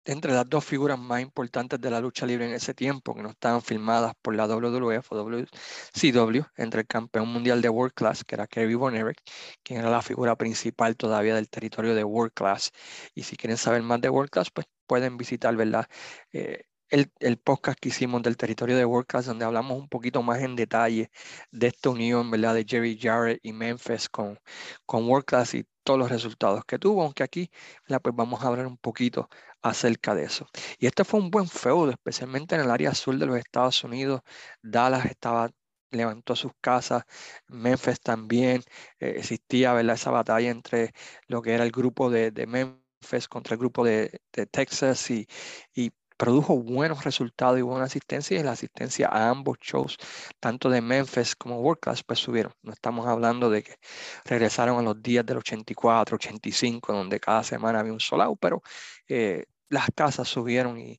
entre 0.09 0.33
las 0.33 0.49
dos 0.49 0.65
figuras 0.65 0.99
más 0.99 1.21
importantes 1.21 1.81
de 1.81 1.91
la 1.91 2.01
lucha 2.01 2.27
libre 2.27 2.47
en 2.47 2.55
ese 2.55 2.73
tiempo, 2.75 3.15
que 3.15 3.23
no 3.23 3.31
estaban 3.31 3.61
filmadas 3.63 4.15
por 4.23 4.35
la 4.35 4.47
WWF 4.47 5.13
o 5.13 5.17
WCW, 5.17 6.43
entre 6.57 6.81
el 6.81 6.87
campeón 6.87 7.29
mundial 7.29 7.61
de 7.61 7.69
World 7.69 7.93
Class, 7.95 8.25
que 8.25 8.35
era 8.35 8.47
Kerry 8.47 8.75
Von 8.75 8.97
Erich, 8.97 9.21
quien 9.63 9.81
era 9.81 9.91
la 9.91 10.01
figura 10.03 10.37
principal 10.37 10.97
todavía 10.97 11.35
del 11.35 11.51
territorio 11.51 11.95
de 11.95 12.05
World 12.05 12.33
Class. 12.35 12.71
Y 13.15 13.25
si 13.25 13.37
quieren 13.37 13.59
saber 13.59 13.83
más 13.83 14.01
de 14.01 14.09
World 14.09 14.31
Class, 14.31 14.51
pues 14.51 14.67
pueden 14.87 15.19
visitar, 15.19 15.55
¿verdad? 15.57 15.87
Eh, 16.33 16.63
el, 16.91 17.13
el, 17.21 17.39
podcast 17.39 17.79
que 17.79 17.91
hicimos 17.91 18.23
del 18.23 18.37
territorio 18.37 18.77
de 18.77 18.85
World 18.85 19.07
Class, 19.07 19.27
donde 19.27 19.45
hablamos 19.45 19.79
un 19.79 19.89
poquito 19.89 20.23
más 20.23 20.41
en 20.41 20.57
detalle 20.57 21.11
de 21.51 21.67
esta 21.69 21.91
unión, 21.91 22.31
¿verdad? 22.31 22.55
De 22.55 22.65
Jerry 22.69 22.99
Jarrett 22.99 23.41
y 23.43 23.53
Memphis 23.53 24.09
con, 24.09 24.39
con 24.87 25.09
World 25.09 25.27
Class 25.27 25.55
y 25.55 25.67
todos 25.85 25.99
los 25.99 26.11
resultados 26.11 26.65
que 26.67 26.79
tuvo, 26.79 27.03
aunque 27.03 27.23
aquí 27.23 27.51
pues 27.87 28.15
vamos 28.15 28.43
a 28.43 28.49
hablar 28.49 28.67
un 28.67 28.77
poquito 28.79 29.29
acerca 29.63 30.15
de 30.15 30.25
eso. 30.25 30.47
Y 30.79 30.87
este 30.87 31.05
fue 31.05 31.21
un 31.21 31.31
buen 31.31 31.49
feudo, 31.49 31.91
especialmente 31.91 32.55
en 32.55 32.63
el 32.63 32.71
área 32.71 32.95
sur 32.95 33.17
de 33.19 33.27
los 33.27 33.39
Estados 33.39 33.83
Unidos. 33.85 34.23
Dallas 34.63 35.07
estaba 35.07 35.51
levantó 35.91 36.37
sus 36.37 36.53
casas, 36.61 37.05
Memphis 37.49 38.01
también, 38.01 38.63
eh, 39.01 39.15
existía 39.17 39.73
¿verdad? 39.73 39.95
esa 39.97 40.11
batalla 40.11 40.51
entre 40.51 40.93
lo 41.27 41.43
que 41.43 41.55
era 41.55 41.65
el 41.65 41.71
grupo 41.73 42.11
de, 42.11 42.31
de 42.31 42.47
Memphis 42.47 43.29
contra 43.29 43.55
el 43.55 43.59
grupo 43.61 43.85
de, 43.85 44.21
de 44.33 44.47
Texas 44.47 45.11
y, 45.11 45.27
y 45.75 45.93
produjo 46.19 46.59
buenos 46.59 47.05
resultados 47.05 47.59
y 47.59 47.63
buena 47.63 47.85
asistencia 47.87 48.39
y 48.39 48.43
la 48.43 48.53
asistencia 48.53 49.09
a 49.09 49.31
ambos 49.31 49.59
shows, 49.61 49.97
tanto 50.41 50.69
de 50.69 50.83
Memphis 50.83 51.37
como 51.37 51.61
World 51.61 51.81
Class, 51.81 52.03
pues 52.03 52.19
subieron. 52.19 52.53
No 52.63 52.73
estamos 52.73 53.07
hablando 53.07 53.49
de 53.49 53.63
que 53.63 53.77
regresaron 54.25 54.79
a 54.79 54.83
los 54.83 55.01
días 55.03 55.25
del 55.25 55.39
84, 55.39 56.17
85, 56.17 56.93
donde 56.93 57.21
cada 57.21 57.43
semana 57.45 57.81
había 57.81 57.93
un 57.93 58.01
solado, 58.01 58.37
pero 58.37 58.63
eh, 59.09 59.47
las 59.69 59.89
casas 59.95 60.29
subieron 60.29 60.79
y, 60.79 60.99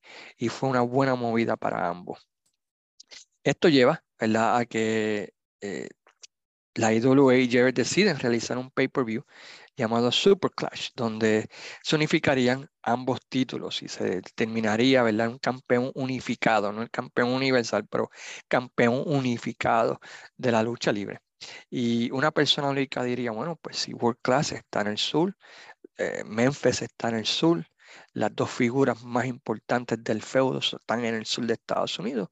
fue 0.49 0.69
una 0.69 0.81
buena 0.81 1.15
movida 1.15 1.57
para 1.57 1.87
ambos. 1.89 2.27
Esto 3.43 3.69
lleva 3.69 4.03
¿verdad? 4.19 4.57
a 4.57 4.65
que 4.65 5.33
eh, 5.61 5.89
la 6.75 6.93
IWA 6.93 7.35
y 7.35 7.51
Jared 7.51 7.73
deciden 7.73 8.19
realizar 8.19 8.57
un 8.57 8.71
pay-per-view 8.71 9.25
llamado 9.79 10.11
Super 10.11 10.51
Clash, 10.51 10.89
donde 10.95 11.49
se 11.83 11.95
unificarían 11.95 12.69
ambos 12.83 13.19
títulos 13.27 13.81
y 13.81 13.87
se 13.87 14.03
determinaría 14.21 15.03
¿verdad? 15.03 15.29
un 15.29 15.39
campeón 15.39 15.91
unificado, 15.95 16.71
no 16.71 16.81
el 16.81 16.91
campeón 16.91 17.29
universal, 17.31 17.87
pero 17.89 18.09
campeón 18.47 19.03
unificado 19.05 19.99
de 20.37 20.51
la 20.51 20.63
lucha 20.63 20.91
libre. 20.91 21.19
Y 21.69 22.11
una 22.11 22.31
persona 22.31 22.71
lógica 22.71 23.03
diría, 23.03 23.31
bueno, 23.31 23.55
pues 23.61 23.77
si 23.77 23.93
World 23.93 24.19
Class 24.21 24.51
está 24.51 24.81
en 24.81 24.87
el 24.87 24.97
sur, 24.97 25.35
eh, 25.97 26.23
Memphis 26.25 26.81
está 26.81 27.09
en 27.09 27.15
el 27.15 27.25
sur, 27.25 27.65
las 28.13 28.35
dos 28.35 28.51
figuras 28.51 29.03
más 29.03 29.25
importantes 29.25 30.03
del 30.03 30.21
feudo 30.21 30.59
están 30.59 31.05
en 31.05 31.15
el 31.15 31.25
sur 31.25 31.45
de 31.45 31.53
Estados 31.53 31.97
Unidos, 31.99 32.29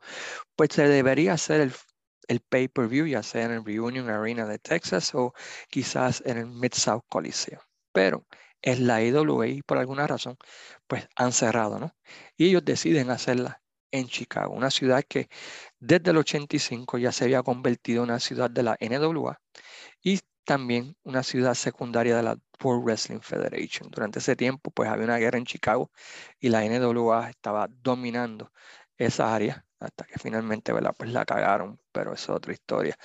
pues 0.56 0.70
se 0.74 0.88
debería 0.88 1.34
hacer 1.34 1.62
el 1.62 1.74
el 2.27 2.41
pay-per-view, 2.41 3.07
ya 3.07 3.24
sea 3.24 3.46
en 3.46 3.51
el 3.51 3.65
Reunion 3.65 4.10
Arena 4.10 4.46
de 4.46 4.60
Texas 4.60 5.13
o 5.15 5.34
quizás 5.69 6.22
en 6.25 6.38
el 6.38 6.48
Mid-South 6.48 7.03
Coliseum. 7.10 7.62
Pero 7.91 8.25
es 8.62 8.79
la 8.79 9.01
IWA 9.03 9.62
por 9.65 9.77
alguna 9.77 10.07
razón, 10.07 10.38
pues 10.88 11.07
han 11.15 11.31
cerrado, 11.31 11.79
¿no? 11.79 11.96
Y 12.38 12.48
ellos 12.50 12.65
deciden 12.65 13.10
hacerla 13.12 13.62
en 13.91 14.07
Chicago, 14.07 14.53
una 14.53 14.69
ciudad 14.72 15.03
que 15.07 15.29
desde 15.79 16.12
el 16.12 16.17
85 16.17 16.98
ya 16.98 17.12
se 17.12 17.25
había 17.25 17.43
convertido 17.43 18.03
en 18.03 18.10
una 18.10 18.19
ciudad 18.19 18.50
de 18.50 18.63
la 18.63 18.77
NWA 18.79 19.39
y 20.03 20.19
también 20.46 20.96
una 21.03 21.24
ciudad 21.24 21.53
secundaria 21.55 22.15
de 22.17 22.24
la 22.24 22.38
World 22.63 22.84
Wrestling 22.86 23.19
Federation. 23.22 23.89
Durante 23.91 24.19
ese 24.19 24.36
tiempo, 24.36 24.72
pues 24.72 24.89
había 24.89 25.05
una 25.05 25.17
guerra 25.17 25.38
en 25.38 25.46
Chicago 25.46 25.91
y 26.39 26.50
la 26.50 26.63
NWA 26.65 27.29
estaba 27.29 27.67
dominando 27.69 28.51
esa 28.98 29.34
área 29.36 29.66
hasta 29.79 30.05
que 30.05 30.19
finalmente 30.19 30.74
¿verdad? 30.74 30.93
Pues 30.98 31.12
la 31.12 31.25
cagaron, 31.25 31.79
pero 31.91 32.13
es 32.13 32.29
otra 32.29 32.53
historia. 32.53 32.98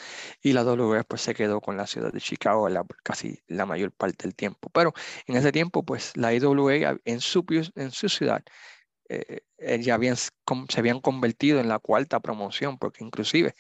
Y 0.43 0.53
la 0.53 0.65
WWF 0.65 1.05
pues 1.07 1.23
se 1.23 1.35
quedó 1.35 1.61
con 1.61 1.77
la 1.77 1.87
ciudad 1.87 2.13
de 2.13 2.21
Chicago 2.21 2.69
casi 3.03 3.41
la 3.47 3.67
mayor 3.67 3.93
parte 3.93 4.25
del 4.25 4.35
tiempo. 4.35 4.71
Pero 4.71 4.93
en 5.27 5.37
ese 5.37 5.53
tiempo 5.53 5.85
pues 5.85 6.17
la 6.17 6.35
IWA 6.35 6.99
en 7.05 7.21
su, 7.21 7.45
en 7.77 7.91
su 7.91 8.09
ciudad 8.09 8.43
eh, 9.13 9.41
eh, 9.59 9.83
ya 9.83 9.95
habían, 9.95 10.17
se 10.17 10.31
habían 10.79 11.01
convertido 11.01 11.61
en 11.61 11.69
la 11.69 11.79
cuarta 11.79 12.21
promoción, 12.21 12.79
porque 12.79 13.05
inclusive 13.05 13.55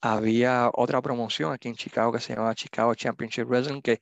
había 0.00 0.70
otra 0.74 1.02
promoción 1.02 1.52
aquí 1.52 1.68
en 1.68 1.76
Chicago 1.76 2.12
que 2.12 2.20
se 2.20 2.34
llamaba 2.34 2.54
Chicago 2.54 2.94
Championship 2.94 3.46
Wrestling, 3.46 3.82
que 3.82 4.00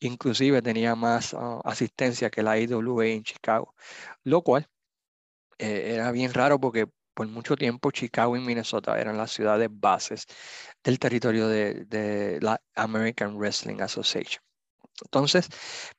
inclusive 0.00 0.62
tenía 0.62 0.94
más 0.96 1.34
ah, 1.34 1.60
asistencia 1.64 2.30
que 2.30 2.42
la 2.42 2.58
IWA 2.58 3.06
en 3.06 3.22
Chicago, 3.24 3.74
lo 4.24 4.42
cual 4.42 4.68
eh, 5.58 5.94
era 5.94 6.10
bien 6.12 6.32
raro 6.34 6.60
porque 6.60 6.88
por 7.20 7.28
mucho 7.28 7.54
tiempo 7.54 7.90
Chicago 7.90 8.34
y 8.34 8.40
Minnesota 8.40 8.98
eran 8.98 9.18
las 9.18 9.30
ciudades 9.30 9.68
bases 9.70 10.24
del 10.82 10.98
territorio 10.98 11.48
de, 11.48 12.38
la 12.40 12.62
American 12.74 13.36
Wrestling 13.36 13.82
Association. 13.82 14.42
Entonces, 15.04 15.50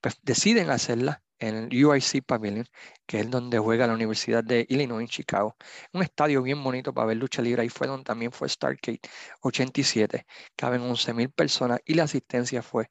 pues 0.02 0.18
deciden 0.24 0.72
hacerla 0.72 1.22
en 1.38 1.70
el 1.72 1.86
UIC 1.86 2.26
Pavilion, 2.26 2.66
que 3.06 3.20
es 3.20 3.30
donde 3.30 3.60
juega 3.60 3.86
la 3.86 3.94
Universidad 3.94 4.44
de 4.44 4.66
Illinois 4.68 5.04
en 5.04 5.10
Chicago. 5.10 5.56
Un 5.94 6.02
estadio 6.02 6.42
bien 6.42 6.64
bonito 6.64 6.92
para 6.92 7.06
ver 7.06 7.18
lucha 7.18 7.44
libre. 7.44 7.62
Ahí 7.62 7.70
fue 7.70 7.86
donde 7.86 8.04
también 8.04 8.32
fue 8.32 8.50
Stargate 8.50 9.02
87. 9.42 10.26
Caben 10.56 10.82
11.000 10.82 11.32
personas 11.32 11.82
y 11.86 11.94
la 11.94 12.04
asistencia 12.06 12.64
fue 12.64 12.90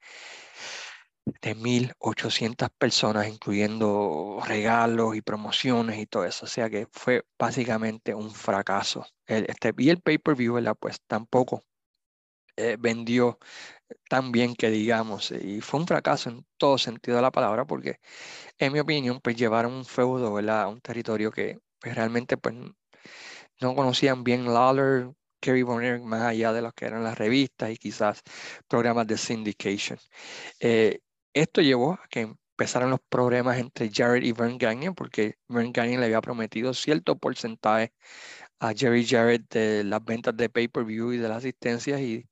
de 1.43 1.55
1.800 1.55 2.69
personas, 2.79 3.29
incluyendo 3.29 4.41
regalos 4.47 5.17
y 5.17 5.23
promociones 5.23 5.99
y 5.99 6.07
todo 6.07 6.25
eso. 6.25 6.47
O 6.47 6.49
sea 6.49 6.71
que 6.71 6.87
fue 6.93 7.25
básicamente 7.39 8.15
un 8.15 8.31
fracaso. 8.31 9.07
El, 9.27 9.47
este, 9.49 9.73
y 9.79 9.91
el 9.91 10.01
pay-per-view, 10.01 10.59
Pues 10.79 11.01
tampoco 11.07 11.63
eh, 12.57 12.77
vendió 12.79 13.39
tan 14.09 14.33
bien 14.33 14.55
que 14.55 14.71
digamos, 14.71 15.31
y 15.33 15.61
fue 15.61 15.81
un 15.81 15.87
fracaso 15.87 16.31
en 16.31 16.47
todo 16.59 16.79
sentido 16.79 17.17
de 17.17 17.23
la 17.23 17.31
palabra, 17.33 17.67
porque 17.67 18.01
en 18.59 18.73
mi 18.73 18.81
opinión, 18.81 19.21
pues 19.23 19.37
llevaron 19.37 19.73
un 19.75 19.85
feudo. 19.85 20.39
A 20.39 20.69
un 20.69 20.81
territorio 20.81 21.31
que 21.33 21.59
pues, 21.81 21.95
realmente 21.95 22.37
pues, 22.37 22.55
no 23.61 23.75
conocían 23.75 24.25
bien 24.25 24.47
Lawler, 24.53 25.11
Kerry 25.41 25.63
Bonner, 25.63 26.01
más 26.01 26.23
allá 26.23 26.53
de 26.53 26.63
lo 26.63 26.73
que 26.73 26.87
eran 26.87 27.05
las 27.05 27.19
revistas 27.19 27.71
y 27.71 27.77
quizás 27.77 28.23
programas 28.69 29.07
de 29.07 29.17
syndication. 29.19 29.99
Eh, 30.61 31.01
esto 31.35 31.61
llevó 31.63 31.93
a 31.95 32.09
que 32.11 32.21
empezaran 32.21 32.91
los 32.91 33.01
problemas 33.09 33.59
entre 33.59 33.91
Jared 33.93 34.23
y 34.23 34.33
Vern 34.33 34.59
Gagne, 34.59 34.93
porque 34.93 35.37
Vern 35.49 35.73
Gagne 35.73 35.99
le 35.99 36.07
había 36.07 36.21
prometido 36.21 36.75
cierto 36.75 37.19
porcentaje 37.19 37.93
a 38.61 38.75
Jerry 38.75 39.07
Jarrett 39.07 39.49
de 39.51 39.85
las 39.85 40.05
ventas 40.05 40.37
de 40.37 40.51
pay-per-view 40.51 41.13
y 41.13 41.19
de 41.19 41.29
las 41.29 41.39
asistencias 41.39 42.01
y 42.01 42.27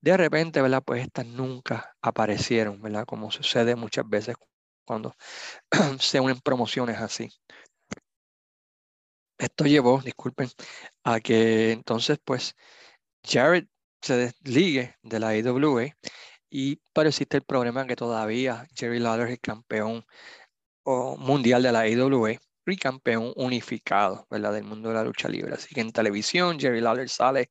de 0.00 0.16
repente, 0.16 0.62
¿verdad? 0.62 0.82
Pues 0.84 1.02
estas 1.02 1.26
nunca 1.26 1.96
aparecieron, 2.02 2.80
¿verdad? 2.82 3.06
Como 3.06 3.30
sucede 3.30 3.76
muchas 3.76 4.08
veces 4.08 4.36
cuando 4.84 5.14
se 6.00 6.20
unen 6.20 6.40
promociones 6.40 6.98
así. 6.98 7.30
Esto 9.38 9.64
llevó, 9.64 10.00
disculpen, 10.02 10.48
a 11.04 11.20
que 11.20 11.72
entonces 11.72 12.18
pues 12.24 12.54
Jared 13.24 13.66
se 14.00 14.16
desligue 14.16 14.96
de 15.02 15.20
la 15.20 15.36
IWA 15.36 15.94
y 16.50 16.80
pero 16.94 17.08
existe 17.08 17.36
el 17.38 17.42
problema 17.44 17.86
que 17.86 17.96
todavía 17.96 18.66
Jerry 18.74 18.98
Lawler 19.00 19.26
es 19.28 19.32
el 19.34 19.40
campeón 19.40 20.04
mundial 20.84 21.62
de 21.62 21.72
la 21.72 21.88
IWA 21.88 22.38
y 22.72 22.76
campeón 22.76 23.32
unificado 23.36 24.26
¿verdad? 24.30 24.52
del 24.52 24.64
mundo 24.64 24.88
de 24.88 24.96
la 24.96 25.04
lucha 25.04 25.28
libre. 25.28 25.54
Así 25.54 25.74
que 25.74 25.80
en 25.80 25.92
televisión 25.92 26.58
Jerry 26.58 26.80
Lawler 26.80 27.08
sale 27.08 27.50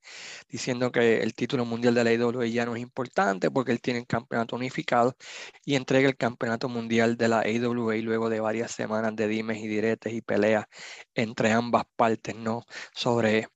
diciendo 0.50 0.92
que 0.92 1.22
el 1.22 1.34
título 1.34 1.66
mundial 1.66 1.96
de 1.96 2.04
la 2.04 2.14
IWA 2.14 2.46
ya 2.48 2.66
no 2.66 2.76
es 2.76 2.82
importante 2.82 3.50
porque 3.52 3.72
él 3.72 3.82
tiene 3.82 4.00
el 4.00 4.08
campeonato 4.08 4.56
unificado 4.56 5.16
y 5.64 5.76
entrega 5.76 6.10
el 6.10 6.18
campeonato 6.18 6.70
mundial 6.70 7.18
de 7.18 7.28
la 7.30 7.40
AWA 7.42 7.96
luego 7.98 8.30
de 8.30 8.40
varias 8.40 8.72
semanas 8.72 9.16
de 9.16 9.28
dimes 9.28 9.58
y 9.60 9.68
diretes 9.68 10.14
y 10.14 10.22
peleas 10.22 10.66
entre 11.14 11.52
ambas 11.52 11.84
partes 11.96 12.36
¿no? 12.36 12.66
sobre 12.94 13.48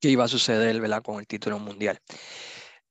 qué 0.00 0.10
iba 0.10 0.24
a 0.24 0.28
suceder 0.28 0.80
¿verdad? 0.80 1.02
con 1.02 1.18
el 1.18 1.26
título 1.26 1.58
mundial. 1.58 2.00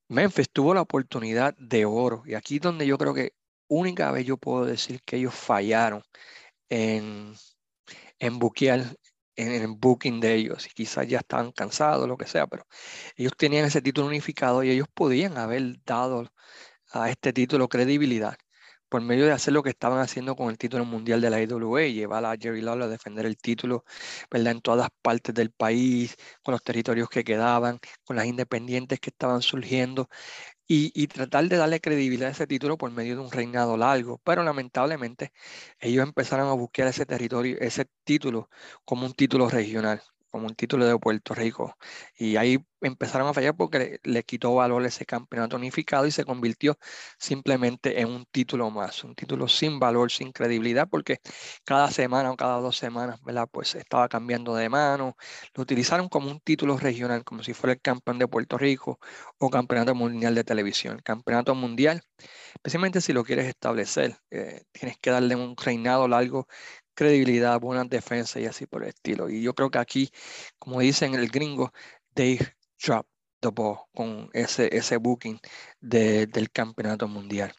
Memphis 0.10 0.50
tuvo 0.52 0.74
la 0.74 0.82
oportunidad 0.82 1.56
de 1.58 1.86
oro 1.86 2.24
y 2.26 2.34
aquí 2.36 2.56
es 2.56 2.62
donde 2.62 2.88
yo 2.88 2.98
creo 2.98 3.14
que 3.14 3.34
única 3.68 4.12
vez 4.12 4.26
yo 4.26 4.38
puedo 4.38 4.66
decir 4.66 5.02
que 5.04 5.18
ellos 5.18 5.34
fallaron 5.36 6.04
en 6.70 7.34
en 8.20 8.40
buquear 8.40 8.98
en 9.36 9.52
el 9.52 9.68
booking 9.68 10.20
de 10.20 10.36
ellos 10.36 10.66
y 10.68 10.70
quizás 10.72 11.08
ya 11.08 11.20
estaban 11.20 11.52
cansados, 11.52 12.08
lo 12.08 12.18
que 12.18 12.26
sea, 12.26 12.48
pero 12.48 12.66
ellos 13.16 13.34
tenían 13.38 13.66
ese 13.66 13.82
título 13.82 14.08
unificado 14.08 14.64
y 14.64 14.72
ellos 14.72 14.88
podían 14.94 15.38
haber 15.38 15.84
dado 15.86 16.32
a 16.92 17.10
este 17.12 17.34
título 17.34 17.70
credibilidad 17.70 18.38
por 18.90 19.02
medio 19.02 19.26
de 19.26 19.32
hacer 19.34 19.54
lo 19.54 19.64
que 19.64 19.70
estaban 19.70 20.00
haciendo 20.00 20.36
con 20.36 20.50
el 20.50 20.58
título 20.58 20.86
mundial 20.86 21.22
de 21.22 21.30
la 21.30 21.42
IWA, 21.42 21.82
llevar 21.88 22.26
a 22.26 22.36
Jerry 22.38 22.62
Lawler 22.62 22.86
a 22.86 22.88
defender 22.88 23.26
el 23.26 23.38
título 23.38 23.86
¿verdad? 24.32 24.54
en 24.54 24.62
todas 24.62 24.90
partes 25.02 25.34
del 25.36 25.52
país, 25.52 26.16
con 26.44 26.54
los 26.54 26.64
territorios 26.64 27.10
que 27.10 27.24
quedaban, 27.24 27.80
con 28.06 28.16
las 28.16 28.26
independientes 28.26 29.00
que 29.00 29.10
estaban 29.10 29.42
surgiendo 29.42 30.10
y, 30.68 31.08
tratar 31.08 31.48
de 31.48 31.58
darle 31.58 31.80
credibilidad 31.82 32.30
a 32.30 32.32
ese 32.32 32.48
título 32.48 32.78
por 32.78 32.92
medio 32.92 33.16
de 33.16 33.22
un 33.22 33.32
reinado 33.32 33.78
largo. 33.78 34.20
Pero 34.24 34.44
lamentablemente 34.44 35.34
ellos 35.80 36.04
empezaron 36.04 36.50
a 36.50 36.54
buscar 36.54 36.88
ese 36.88 37.06
territorio, 37.06 37.58
ese 37.60 37.86
título 38.04 38.50
como 38.86 39.06
un 39.06 39.14
título 39.14 39.50
regional 39.50 40.02
como 40.30 40.48
un 40.48 40.56
título 40.56 40.86
de 40.86 40.98
Puerto 41.00 41.34
Rico. 41.34 41.76
Y 42.18 42.36
ahí 42.38 42.60
empezaron 42.82 43.28
a 43.28 43.34
fallar 43.34 43.56
porque 43.56 44.00
le, 44.04 44.24
quitó 44.24 44.54
valor 44.56 44.86
ese 44.86 45.06
campeonato 45.06 45.56
unificado 45.56 46.06
y 46.06 46.12
se 46.12 46.26
convirtió 46.26 46.78
simplemente 47.18 48.02
en 48.02 48.10
un 48.10 48.26
título 48.26 48.70
más, 48.70 49.04
un 49.04 49.16
título 49.16 49.48
sin 49.48 49.80
valor, 49.80 50.12
sin 50.12 50.32
credibilidad, 50.32 50.88
porque 50.90 51.20
cada 51.64 51.90
semana 51.92 52.32
o 52.32 52.38
cada 52.38 52.60
dos 52.60 52.78
semanas, 52.78 53.22
¿verdad? 53.24 53.48
Pues 53.52 53.76
estaba 53.76 54.08
cambiando 54.10 54.56
de 54.56 54.70
mano. 54.70 55.16
Lo 55.54 55.64
utilizaron 55.64 56.10
como 56.10 56.30
un 56.30 56.40
título 56.42 56.78
regional, 56.78 57.24
como 57.24 57.44
si 57.44 57.54
fuera 57.54 57.74
el 57.74 57.82
campeón 57.82 58.20
de 58.20 58.28
Puerto 58.28 58.58
Rico 58.58 59.00
o 59.38 59.50
campeonato 59.50 59.96
mundial 59.96 60.36
de 60.36 60.44
televisión. 60.44 61.00
campeonato 61.04 61.56
mundial, 61.56 62.02
especialmente 62.56 63.02
si 63.02 63.14
lo 63.14 63.24
quieres 63.24 63.48
establecer, 63.48 64.18
eh, 64.32 64.64
tienes 64.72 64.98
que 65.00 65.12
darle 65.12 65.36
un 65.36 65.56
reinado 65.58 66.08
largo 66.08 66.48
credibilidad, 66.98 67.60
buenas 67.60 67.90
defensas 67.90 68.42
y 68.42 68.46
así 68.48 68.66
por 68.66 68.84
el 68.84 68.90
estilo. 68.90 69.30
Y 69.30 69.42
yo 69.44 69.54
creo 69.54 69.70
que 69.72 69.78
aquí, 69.78 70.12
como 70.60 70.82
dicen 70.82 71.14
el 71.14 71.30
gringo, 71.30 71.72
they 72.16 72.40
drop 72.84 73.08
the 73.40 73.50
ball 73.50 73.78
con 73.94 74.30
ese, 74.34 74.76
ese 74.76 74.98
booking 74.98 75.40
del 75.80 76.52
campeonato 76.52 77.08
mundial. 77.08 77.54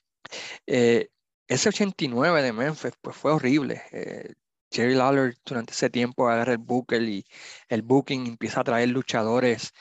Eh, 0.67 1.09
ese 1.47 1.71
89 1.71 2.43
de 2.43 2.53
Memphis 2.53 2.93
pues 3.01 3.17
fue 3.17 3.33
horrible. 3.33 3.83
Eh, 3.93 4.35
Jerry 4.71 4.95
Lawler 4.95 5.35
durante 5.47 5.73
ese 5.73 5.89
tiempo 5.89 6.29
agarra 6.29 6.53
el 6.53 6.59
booker 6.59 7.03
y 7.03 7.25
el 7.69 7.83
booking 7.83 8.27
empieza 8.27 8.61
a 8.61 8.65
traer 8.65 8.89
luchadores 8.91 9.73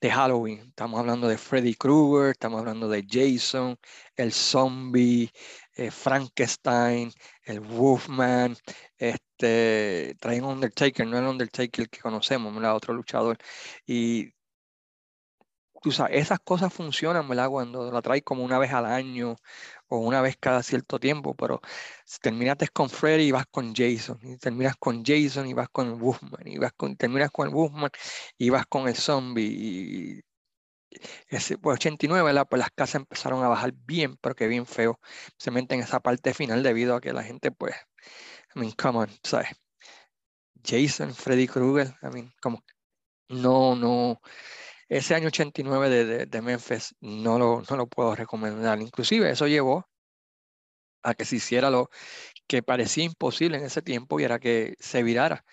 de 0.00 0.10
Halloween. 0.10 0.60
Estamos 0.68 1.00
hablando 1.00 1.26
de 1.26 1.38
Freddy 1.38 1.74
Krueger, 1.74 2.30
estamos 2.32 2.60
hablando 2.60 2.88
de 2.88 3.04
Jason, 3.08 3.76
el 4.14 4.32
zombie, 4.32 5.32
eh, 5.76 5.90
Frankenstein, 5.90 7.12
el 7.44 7.60
Wolfman, 7.60 8.56
este, 8.98 10.16
traen 10.20 10.44
Undertaker, 10.44 11.06
no 11.06 11.18
el 11.18 11.26
Undertaker 11.26 11.88
que 11.88 12.00
conocemos, 12.00 12.56
el 12.56 12.64
otro 12.66 12.94
luchador. 12.94 13.38
Y 13.86 14.32
tú 15.82 15.92
sabes, 15.92 16.16
esas 16.16 16.40
cosas 16.40 16.72
funcionan, 16.72 17.28
¿verdad? 17.28 17.48
Cuando 17.48 17.90
la 17.92 18.02
traes 18.02 18.22
como 18.24 18.42
una 18.44 18.58
vez 18.58 18.72
al 18.72 18.86
año 18.86 19.36
o 19.88 19.98
una 19.98 20.20
vez 20.20 20.36
cada 20.38 20.62
cierto 20.62 20.98
tiempo, 20.98 21.34
pero 21.34 21.60
terminaste 22.20 22.68
con 22.68 22.90
Freddy 22.90 23.24
y 23.24 23.32
vas 23.32 23.46
con 23.50 23.74
Jason, 23.74 24.18
y 24.22 24.36
terminas 24.38 24.76
con 24.76 25.04
Jason 25.04 25.46
y 25.46 25.54
vas 25.54 25.68
con 25.70 25.88
el 25.88 25.94
Wolfman, 25.94 26.46
y 26.46 26.58
vas 26.58 26.72
con, 26.72 26.96
terminas 26.96 27.30
con 27.30 27.48
el 27.48 27.54
Wolfman 27.54 27.90
y 28.38 28.50
vas 28.50 28.66
con 28.66 28.88
el 28.88 28.96
zombie, 28.96 29.44
y 29.46 30.22
ese, 31.28 31.58
pues 31.58 31.74
89, 31.74 32.44
Pues 32.48 32.60
las 32.60 32.70
casas 32.70 32.96
empezaron 32.96 33.42
a 33.44 33.48
bajar 33.48 33.72
bien, 33.74 34.16
pero 34.18 34.34
que 34.34 34.46
bien 34.48 34.66
feo, 34.66 35.00
especialmente 35.28 35.74
en 35.74 35.82
esa 35.82 36.00
parte 36.00 36.34
final 36.34 36.62
debido 36.62 36.96
a 36.96 37.00
que 37.00 37.12
la 37.12 37.22
gente, 37.22 37.50
pues, 37.52 37.74
I 38.54 38.60
mean, 38.60 38.72
come 38.72 38.98
on, 39.00 39.10
¿sabes? 39.22 39.48
Jason, 40.64 41.14
Freddy 41.14 41.46
Krueger, 41.46 41.94
I 42.02 42.08
mean, 42.12 42.32
como, 42.40 42.64
no, 43.28 43.76
no, 43.76 44.20
ese 44.88 45.14
año 45.14 45.28
89 45.28 45.88
de, 45.90 46.26
de, 46.26 46.42
Memphis 46.42 46.94
no 47.00 47.38
lo, 47.38 47.62
no 47.68 47.76
lo 47.76 47.86
puedo 47.88 48.14
recomendar. 48.14 48.80
Inclusive 48.80 49.30
eso 49.30 49.46
llevó 49.48 49.88
a 51.02 51.14
que 51.14 51.24
se 51.24 51.36
hiciera 51.36 51.70
lo 51.70 51.90
que 52.46 52.62
parecía 52.62 53.04
imposible 53.04 53.58
en 53.58 53.64
ese 53.64 53.82
tiempo 53.82 54.20
y 54.20 54.24
era 54.24 54.38
que 54.38 54.76
se 54.80 55.02
virara 55.02 55.44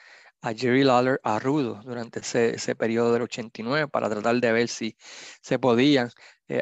a 0.43 0.53
Jerry 0.53 0.83
Lawler 0.83 1.19
a 1.23 1.39
Rudo 1.39 1.81
durante 1.83 2.19
ese, 2.19 2.55
ese 2.55 2.75
periodo 2.75 3.13
del 3.13 3.23
89 3.23 3.87
para 3.87 4.09
tratar 4.09 4.35
de 4.41 4.51
ver 4.51 4.67
si 4.67 4.97
se 5.41 5.57
podían 5.57 6.11
eh, 6.49 6.61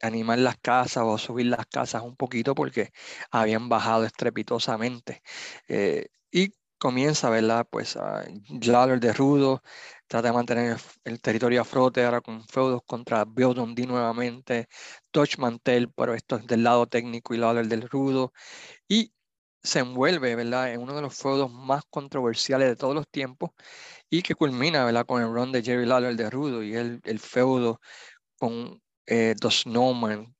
animar 0.00 0.38
las 0.38 0.56
casas 0.58 1.04
o 1.06 1.18
subir 1.18 1.46
las 1.46 1.66
casas 1.66 2.02
un 2.02 2.16
poquito 2.16 2.54
porque 2.54 2.92
habían 3.30 3.68
bajado 3.68 4.04
estrepitosamente. 4.04 5.22
Eh, 5.68 6.08
y 6.32 6.54
comienza, 6.78 7.30
¿verdad? 7.30 7.66
Pues 7.70 7.96
a 7.96 8.24
Lawler 8.48 9.00
de 9.00 9.12
rudo, 9.12 9.62
trata 10.06 10.28
de 10.28 10.34
mantener 10.34 10.78
el, 11.04 11.20
territorio 11.20 11.60
a 11.62 11.64
frote 11.64 12.04
ahora 12.04 12.20
con 12.22 12.46
feudos 12.48 12.82
contra 12.86 13.24
Bill 13.26 13.54
Dundee 13.54 13.86
nuevamente, 13.86 14.68
Dodge 15.12 15.38
Mantel, 15.38 15.90
pero 15.92 16.14
esto 16.14 16.36
es 16.36 16.46
del 16.46 16.64
lado 16.64 16.86
técnico 16.86 17.34
y 17.34 17.38
Lawler 17.38 17.68
del 17.68 17.88
rudo, 17.88 18.32
y 18.88 19.12
se 19.64 19.80
envuelve, 19.80 20.36
¿verdad? 20.36 20.72
En 20.72 20.80
uno 20.82 20.94
de 20.94 21.02
los 21.02 21.16
feudos 21.16 21.52
más 21.52 21.84
controversiales 21.90 22.68
de 22.68 22.76
todos 22.76 22.94
los 22.94 23.08
tiempos 23.08 23.50
y 24.10 24.22
que 24.22 24.34
culmina, 24.34 24.84
¿verdad? 24.84 25.06
Con 25.06 25.22
el 25.22 25.28
run 25.32 25.52
de 25.52 25.62
Jerry 25.62 25.86
Lawler 25.86 26.16
de 26.16 26.30
rudo 26.30 26.62
y 26.62 26.76
el, 26.76 27.00
el 27.04 27.18
feudo 27.20 27.80
con 28.38 28.82
eh, 29.06 29.34
The 29.40 29.50
Snowman, 29.50 30.34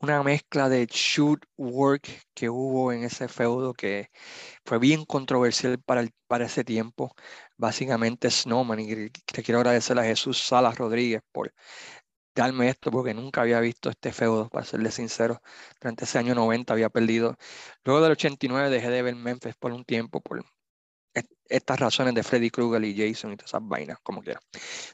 una 0.00 0.22
mezcla 0.22 0.68
de 0.68 0.86
shoot 0.86 1.44
work 1.56 2.08
que 2.34 2.50
hubo 2.50 2.92
en 2.92 3.04
ese 3.04 3.28
feudo 3.28 3.72
que 3.72 4.10
fue 4.64 4.78
bien 4.78 5.04
controversial 5.04 5.78
para, 5.80 6.06
para 6.26 6.46
ese 6.46 6.64
tiempo. 6.64 7.14
Básicamente 7.56 8.30
Snowman, 8.30 8.80
y 8.80 9.10
te 9.10 9.42
quiero 9.42 9.60
agradecer 9.60 9.98
a 9.98 10.04
Jesús 10.04 10.38
Salas 10.42 10.76
Rodríguez 10.78 11.22
por 11.32 11.54
darme 12.34 12.68
esto, 12.68 12.90
porque 12.90 13.14
nunca 13.14 13.42
había 13.42 13.60
visto 13.60 13.90
este 13.90 14.12
feudo, 14.12 14.48
para 14.48 14.64
serle 14.64 14.90
sincero. 14.90 15.42
Durante 15.80 16.04
ese 16.04 16.18
año 16.18 16.34
90 16.34 16.72
había 16.72 16.88
perdido. 16.90 17.36
Luego 17.84 18.02
del 18.02 18.12
89 18.12 18.70
dejé 18.70 18.90
de 18.90 19.02
ver 19.02 19.14
Memphis 19.16 19.54
por 19.56 19.72
un 19.72 19.84
tiempo, 19.84 20.20
por 20.20 20.44
estas 21.48 21.78
razones 21.78 22.14
de 22.14 22.22
Freddy 22.22 22.50
Krueger 22.50 22.82
y 22.84 22.96
Jason 22.96 23.32
y 23.32 23.36
todas 23.36 23.50
esas 23.50 23.60
vainas, 23.64 23.98
como 24.02 24.22
quiera. 24.22 24.40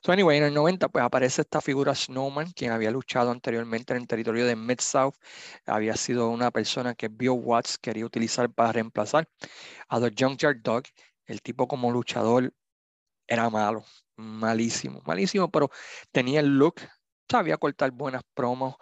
So 0.02 0.11
anyway, 0.12 0.38
en 0.38 0.45
el 0.45 0.54
90 0.54 0.88
pues 0.88 1.04
aparece 1.04 1.42
esta 1.42 1.61
figura 1.61 1.95
Snowman, 1.95 2.50
quien 2.52 2.73
había 2.73 2.90
luchado 2.90 3.30
anteriormente 3.30 3.92
en 3.92 4.00
el 4.00 4.09
territorio 4.09 4.45
de 4.45 4.57
Mid-South. 4.57 5.14
Había 5.66 5.97
sido 5.97 6.28
una 6.28 6.50
persona 6.50 6.95
que 6.95 7.09
Bill 7.09 7.30
Watts 7.30 7.78
quería 7.78 8.04
utilizar 8.04 8.50
para 8.52 8.73
reemplazar 8.73 9.28
a 9.88 10.00
The 10.00 10.12
Junkyard 10.18 10.61
Dog. 10.62 10.85
El 11.26 11.42
tipo 11.42 11.68
como 11.68 11.92
luchador 11.92 12.52
era 13.28 13.50
malo, 13.50 13.85
malísimo, 14.16 15.02
malísimo, 15.07 15.50
pero 15.50 15.71
tenía 16.11 16.40
el 16.40 16.59
look, 16.59 16.80
sabía 17.30 17.56
cortar 17.58 17.90
buenas 17.92 18.23
promos, 18.35 18.76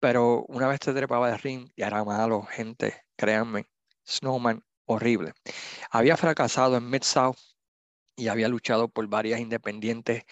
pero 0.00 0.44
una 0.48 0.68
vez 0.68 0.80
se 0.82 0.92
trepaba 0.94 1.30
de 1.30 1.38
ring 1.38 1.70
y 1.76 1.82
era 1.82 2.04
malo, 2.04 2.42
gente, 2.44 3.04
créanme, 3.16 3.66
Snowman 4.06 4.62
horrible. 4.86 5.32
Había 5.90 6.16
fracasado 6.16 6.76
en 6.76 6.88
Mid-South 6.90 7.36
y 8.16 8.28
había 8.28 8.48
luchado 8.48 8.88
por 8.88 9.06
varias 9.08 9.40
independientes 9.40 10.24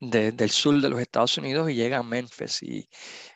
del 0.00 0.50
sur 0.50 0.80
de 0.80 0.88
los 0.88 1.00
Estados 1.00 1.36
Unidos 1.38 1.70
y 1.70 1.74
llega 1.74 1.98
a 1.98 2.02
Memphis 2.02 2.62
y, 2.62 2.88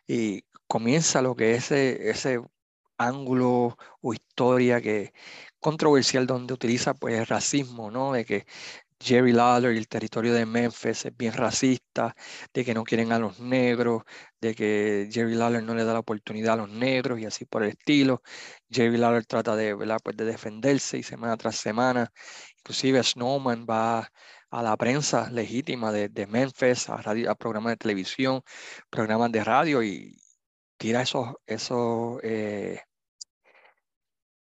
y 0.06 0.42
comienza 0.68 1.22
lo 1.22 1.34
que 1.34 1.54
es 1.54 1.72
ese, 1.72 2.10
ese 2.10 2.40
ángulo 2.98 3.76
o 4.00 4.12
historia 4.14 4.80
que 4.80 5.12
controversial 5.60 6.26
donde 6.26 6.54
utiliza 6.54 6.94
pues 6.94 7.14
el 7.18 7.26
racismo, 7.26 7.90
¿no? 7.90 8.12
De 8.12 8.24
que 8.24 8.46
Jerry 9.00 9.32
Lawler 9.32 9.74
y 9.74 9.78
el 9.78 9.88
territorio 9.88 10.32
de 10.34 10.46
Memphis 10.46 11.04
es 11.06 11.16
bien 11.16 11.32
racista, 11.34 12.14
de 12.52 12.64
que 12.64 12.74
no 12.74 12.84
quieren 12.84 13.12
a 13.12 13.18
los 13.18 13.40
negros, 13.40 14.02
de 14.40 14.54
que 14.54 15.08
Jerry 15.12 15.34
Lawler 15.34 15.62
no 15.62 15.74
le 15.74 15.84
da 15.84 15.92
la 15.92 16.00
oportunidad 16.00 16.54
a 16.54 16.56
los 16.56 16.70
negros 16.70 17.20
y 17.20 17.26
así 17.26 17.44
por 17.44 17.62
el 17.62 17.70
estilo. 17.70 18.22
Jerry 18.70 18.96
Lawler 18.96 19.26
trata 19.26 19.56
de. 19.56 19.76
Pues 20.02 20.16
de 20.16 20.24
defenderse 20.24 20.98
y 20.98 21.02
semana 21.02 21.36
tras 21.36 21.56
semana. 21.56 22.12
Inclusive 22.58 23.02
Snowman 23.02 23.66
va 23.68 24.10
a 24.50 24.62
la 24.62 24.76
prensa 24.76 25.30
legítima 25.30 25.92
de, 25.92 26.26
Memphis, 26.26 26.88
a, 26.88 26.96
radio, 26.98 27.30
a 27.30 27.34
programas 27.34 27.72
de 27.72 27.76
televisión, 27.78 28.42
programas 28.90 29.32
de 29.32 29.44
radio 29.44 29.82
y 29.82 30.16
tira 30.78 31.02
esos, 31.02 31.34
esos 31.46 32.18
eh, 32.22 32.80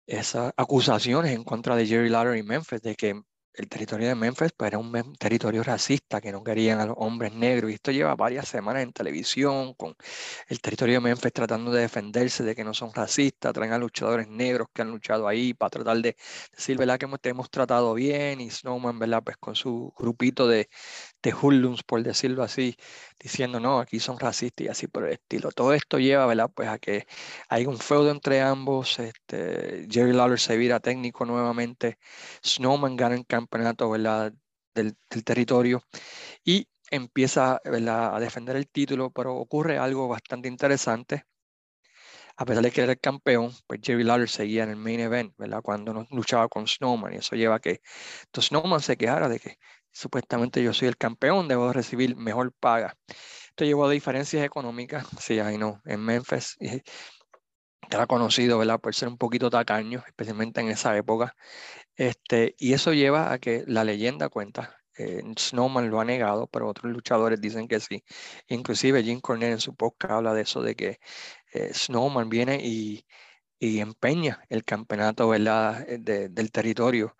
esas 0.06 0.52
acusaciones 0.56 1.32
en 1.32 1.44
contra 1.44 1.76
de 1.76 1.86
Jerry 1.86 2.08
Lawler 2.08 2.36
y 2.36 2.42
Memphis 2.42 2.80
de 2.82 2.94
que 2.96 3.20
el 3.58 3.68
territorio 3.68 4.08
de 4.08 4.14
Memphis 4.14 4.52
pues, 4.56 4.68
era 4.68 4.78
un 4.78 4.92
territorio 5.18 5.62
racista 5.62 6.20
que 6.20 6.32
no 6.32 6.44
querían 6.44 6.80
a 6.80 6.86
los 6.86 6.96
hombres 6.98 7.32
negros 7.32 7.70
y 7.70 7.74
esto 7.74 7.90
lleva 7.90 8.14
varias 8.14 8.48
semanas 8.48 8.82
en 8.82 8.92
televisión 8.92 9.74
con 9.74 9.96
el 10.48 10.60
territorio 10.60 10.94
de 10.94 11.00
Memphis 11.00 11.32
tratando 11.32 11.72
de 11.72 11.82
defenderse 11.82 12.44
de 12.44 12.54
que 12.54 12.64
no 12.64 12.72
son 12.72 12.92
racistas, 12.94 13.52
traen 13.52 13.72
a 13.72 13.78
luchadores 13.78 14.28
negros 14.28 14.68
que 14.72 14.82
han 14.82 14.90
luchado 14.90 15.26
ahí 15.28 15.54
para 15.54 15.70
tratar 15.70 15.98
de 15.98 16.16
decir, 16.56 16.76
¿verdad? 16.78 16.98
Que 16.98 17.06
hemos, 17.06 17.18
hemos 17.24 17.50
tratado 17.50 17.94
bien 17.94 18.40
y 18.40 18.50
Snowman, 18.50 18.98
¿verdad? 18.98 19.22
Pues 19.24 19.36
con 19.38 19.54
su 19.56 19.92
grupito 19.98 20.46
de, 20.46 20.68
de 21.22 21.32
hoodlums, 21.32 21.82
por 21.82 22.02
decirlo 22.02 22.42
así, 22.42 22.76
diciendo, 23.18 23.60
no, 23.60 23.80
aquí 23.80 24.00
son 24.00 24.18
racistas 24.18 24.66
y 24.66 24.68
así 24.68 24.86
por 24.86 25.06
el 25.06 25.14
estilo. 25.14 25.50
Todo 25.52 25.74
esto 25.74 25.98
lleva. 25.98 26.26
Pues 26.48 26.68
a 26.68 26.78
que 26.78 27.06
hay 27.48 27.66
un 27.66 27.78
feudo 27.78 28.10
entre 28.10 28.40
ambos, 28.40 28.98
este, 28.98 29.86
Jerry 29.90 30.12
Lawler 30.12 30.38
se 30.40 30.56
vira 30.56 30.80
técnico 30.80 31.24
nuevamente, 31.24 31.98
Snowman 32.44 32.96
gana 32.96 33.14
el 33.16 33.26
campeonato. 33.26 33.92
Del, 34.74 34.96
territorio 35.24 35.82
y 36.44 36.68
empieza 36.90 37.60
a 37.64 38.20
defender 38.20 38.56
el 38.56 38.68
título, 38.68 39.10
pero 39.10 39.34
ocurre 39.36 39.78
algo 39.78 40.08
bastante 40.08 40.48
interesante. 40.48 41.24
A 42.36 42.44
pesar 42.44 42.62
de 42.62 42.70
que 42.70 42.82
era 42.82 42.92
el 42.92 43.00
campeón, 43.00 43.52
pues 43.66 43.80
Jerry 43.82 44.04
Lawler 44.04 44.28
seguía 44.28 44.62
en 44.62 44.70
el 44.70 44.76
main 44.76 45.00
event. 45.00 45.34
Cuando 45.62 46.06
luchaba 46.10 46.48
con 46.48 46.68
Snowman, 46.68 47.14
y 47.14 47.16
eso 47.16 47.34
lleva 47.34 47.56
a 47.56 47.58
que 47.58 47.80
entonces 48.26 48.50
Snowman 48.50 48.80
se 48.80 48.96
quejara 48.96 49.28
de 49.28 49.40
que 49.40 49.58
supuestamente 49.98 50.62
yo 50.62 50.72
soy 50.72 50.88
el 50.88 50.96
campeón, 50.96 51.48
debo 51.48 51.72
recibir 51.72 52.16
mejor 52.16 52.52
paga. 52.52 52.96
Esto 53.48 53.64
llevó 53.64 53.86
a 53.86 53.90
diferencias 53.90 54.44
económicas, 54.44 55.06
sí, 55.20 55.40
ahí 55.40 55.58
no, 55.58 55.82
en 55.84 56.00
Memphis 56.00 56.56
era 57.90 58.06
conocido, 58.06 58.58
¿verdad? 58.58 58.80
Por 58.80 58.94
ser 58.94 59.08
un 59.08 59.18
poquito 59.18 59.50
tacaño, 59.50 60.04
especialmente 60.06 60.60
en 60.60 60.68
esa 60.68 60.96
época. 60.96 61.34
Este, 61.96 62.54
y 62.58 62.74
eso 62.74 62.92
lleva 62.92 63.32
a 63.32 63.38
que 63.38 63.64
la 63.66 63.84
leyenda 63.84 64.28
cuenta. 64.28 64.76
Eh, 64.98 65.22
Snowman 65.38 65.90
lo 65.90 66.00
ha 66.00 66.04
negado, 66.04 66.48
pero 66.48 66.68
otros 66.68 66.92
luchadores 66.92 67.40
dicen 67.40 67.68
que 67.68 67.80
sí. 67.80 68.04
Inclusive 68.48 69.02
Jim 69.02 69.20
Cornette 69.20 69.52
en 69.52 69.60
su 69.60 69.74
podcast 69.74 70.12
habla 70.12 70.34
de 70.34 70.42
eso, 70.42 70.62
de 70.62 70.76
que 70.76 71.00
eh, 71.52 71.72
Snowman 71.74 72.28
viene 72.28 72.60
y, 72.62 73.06
y, 73.58 73.80
empeña 73.80 74.44
el 74.48 74.64
campeonato 74.64 75.28
¿verdad? 75.28 75.84
Eh, 75.88 75.98
del 76.30 76.52
territorio 76.52 77.16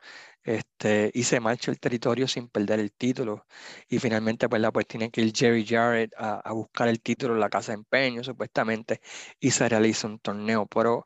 este, 0.48 1.10
y 1.14 1.24
se 1.24 1.40
marcha 1.40 1.70
el 1.70 1.78
territorio 1.78 2.26
sin 2.26 2.48
perder 2.48 2.80
el 2.80 2.92
título. 2.92 3.46
Y 3.88 3.98
finalmente, 3.98 4.48
pues, 4.48 4.62
la, 4.62 4.72
pues 4.72 4.86
tiene 4.86 5.10
que 5.10 5.20
ir 5.20 5.32
Jerry 5.36 5.66
Jarrett 5.66 6.12
a, 6.16 6.52
buscar 6.52 6.88
el 6.88 7.02
título 7.02 7.34
en 7.34 7.40
la 7.40 7.50
casa 7.50 7.72
de 7.72 7.76
empeño, 7.78 8.24
supuestamente, 8.24 9.00
y 9.40 9.50
se 9.50 9.68
realiza 9.68 10.06
un 10.06 10.18
torneo. 10.20 10.66
Pero 10.66 11.04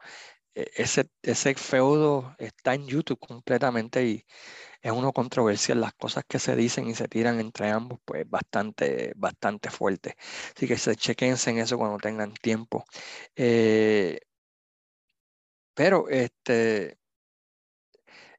eh, 0.55 0.67
ese, 0.77 1.11
ese 1.23 1.55
feudo 1.57 2.35
está 2.39 2.75
en 2.75 2.87
YouTube 2.87 3.19
completamente 3.19 4.05
y 4.07 4.27
es 4.83 4.93
uno 4.93 5.13
controversial. 5.13 5.81
Las 5.81 5.95
cosas 5.95 6.25
que 6.29 6.39
se 6.39 6.57
dicen 6.57 6.89
y 6.89 6.95
se 6.95 7.09
tiran 7.09 7.41
entre 7.41 7.71
ambos, 7.71 8.01
pues 8.05 8.29
bastante, 8.29 9.13
bastante 9.17 9.71
fuerte. 9.71 10.17
Así 10.57 10.69
que 10.69 10.79
se 10.79 10.97
chequense 10.97 11.51
en 11.51 11.59
eso 11.59 11.79
cuando 11.79 11.99
tengan 11.99 12.35
tiempo. 12.35 12.85
Eh, 13.37 14.21
pero 15.75 16.09
este 16.09 16.99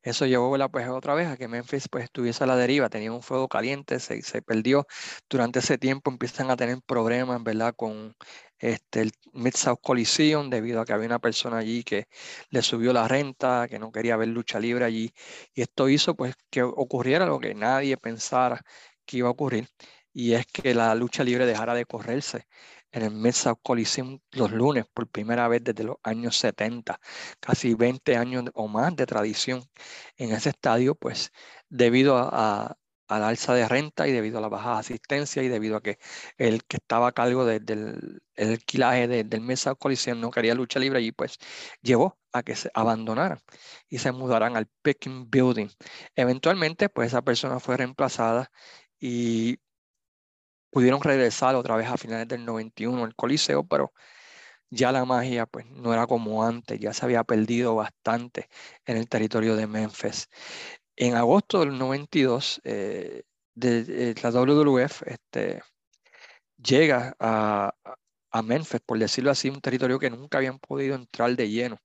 eso 0.04 0.26
llevó 0.26 0.56
pues, 0.70 0.88
otra 0.90 1.14
vez 1.16 1.28
a 1.28 1.38
que 1.38 1.48
Memphis 1.48 1.88
pues, 1.90 2.06
estuviese 2.06 2.44
a 2.44 2.48
la 2.48 2.56
deriva, 2.58 2.90
tenía 2.90 3.12
un 3.12 3.24
fuego 3.24 3.48
caliente, 3.48 4.00
se, 4.00 4.22
se 4.22 4.42
perdió. 4.42 4.86
Durante 5.30 5.60
ese 5.60 5.78
tiempo 5.78 6.12
empiezan 6.12 6.52
a 6.52 6.56
tener 6.58 6.80
problemas 6.86 7.42
¿verdad? 7.44 7.74
con 7.76 8.16
este, 8.58 9.02
el 9.02 9.12
Mid-South 9.34 9.80
Coliseum 9.82 10.50
debido 10.50 10.82
a 10.82 10.86
que 10.86 10.94
había 10.94 11.08
una 11.08 11.20
persona 11.20 11.58
allí 11.58 11.84
que 11.84 12.08
le 12.50 12.62
subió 12.62 12.94
la 12.94 13.08
renta, 13.08 13.68
que 13.70 13.80
no 13.80 13.92
quería 13.92 14.18
ver 14.18 14.30
lucha 14.30 14.60
libre 14.60 14.86
allí. 14.86 15.14
Y 15.54 15.62
esto 15.62 15.90
hizo 15.90 16.16
pues, 16.16 16.36
que 16.50 16.64
ocurriera 16.64 17.26
lo 17.26 17.40
que 17.40 17.56
nadie 17.56 17.98
pensara 17.98 18.62
que 19.06 19.18
iba 19.18 19.28
a 19.30 19.32
ocurrir, 19.32 19.68
y 20.14 20.34
es 20.34 20.46
que 20.48 20.74
la 20.76 20.96
lucha 20.96 21.24
libre 21.24 21.46
dejara 21.46 21.74
de 21.74 21.86
correrse 21.86 22.48
en 22.94 23.04
el 23.04 23.12
Mesa 23.12 23.56
Coliseum 23.56 24.20
los 24.32 24.52
lunes 24.52 24.86
por 24.94 25.08
primera 25.10 25.48
vez 25.48 25.64
desde 25.64 25.84
los 25.84 25.98
años 26.04 26.38
70, 26.38 27.00
casi 27.40 27.74
20 27.74 28.16
años 28.18 28.46
o 28.54 28.68
más 28.68 28.96
de 28.96 29.06
tradición 29.06 29.64
en 30.18 30.32
ese 30.32 30.50
estadio, 30.50 30.96
pues 30.96 31.32
debido 31.70 32.18
a, 32.18 32.78
la 33.10 33.28
alza 33.28 33.54
de 33.54 33.68
renta 33.68 34.08
y 34.08 34.12
debido 34.12 34.40
a 34.40 34.42
la 34.42 34.50
baja 34.50 34.80
asistencia 34.80 35.44
y 35.44 35.48
debido 35.48 35.78
a 35.78 35.82
que 35.84 36.00
el 36.38 36.64
que 36.66 36.78
estaba 36.78 37.08
a 37.10 37.12
cargo 37.12 37.46
del 37.46 38.22
alquilaje 38.38 39.08
del 39.08 39.42
Mesa 39.42 39.76
Coliseum 39.76 40.20
no 40.20 40.32
quería 40.32 40.56
lucha 40.56 40.80
libre 40.80 41.02
y 41.02 41.12
pues 41.12 41.38
llevó 41.82 42.18
a 42.32 42.42
que 42.44 42.56
se 42.56 42.72
abandonaran 42.74 43.40
y 43.88 44.00
se 44.00 44.12
mudaran 44.12 44.58
al 44.58 44.68
Peking 44.82 45.30
Building. 45.30 45.70
Eventualmente, 46.16 46.90
pues 46.90 47.08
esa 47.10 47.22
persona 47.22 47.60
fue 47.60 47.78
reemplazada 47.78 48.52
y 49.00 49.60
pudieron 50.74 51.02
regresar 51.02 51.56
otra 51.56 51.76
vez 51.78 51.88
a 51.88 51.98
finales 51.98 52.28
del 52.28 52.46
91 52.46 53.06
al 53.06 53.16
Coliseo, 53.16 53.64
pero 53.66 53.94
ya 54.70 54.92
la 54.92 55.06
magia 55.06 55.46
pues 55.46 55.66
no 55.68 55.94
era 55.94 56.08
como 56.08 56.44
antes, 56.44 56.80
ya 56.80 56.94
se 56.94 57.06
había 57.06 57.24
perdido 57.24 57.76
bastante 57.76 58.50
en 58.86 58.98
el 58.98 59.08
territorio 59.08 59.56
de 59.56 59.68
Memphis. 59.68 60.30
En 60.96 61.16
agosto 61.16 61.60
del 61.62 61.78
92, 61.78 62.62
eh, 62.64 63.24
de, 63.56 64.16
la 64.22 64.32
WWF 64.32 65.04
este, 65.06 65.62
llega 66.58 67.16
a, 67.20 67.74
a 68.32 68.42
Memphis, 68.42 68.82
por 68.82 69.00
decirlo 69.00 69.32
así, 69.32 69.50
un 69.50 69.62
territorio 69.62 70.00
que 70.00 70.10
nunca 70.10 70.40
habían 70.40 70.60
podido 70.60 70.96
entrar 70.96 71.36
de 71.36 71.50
lleno. 71.50 71.80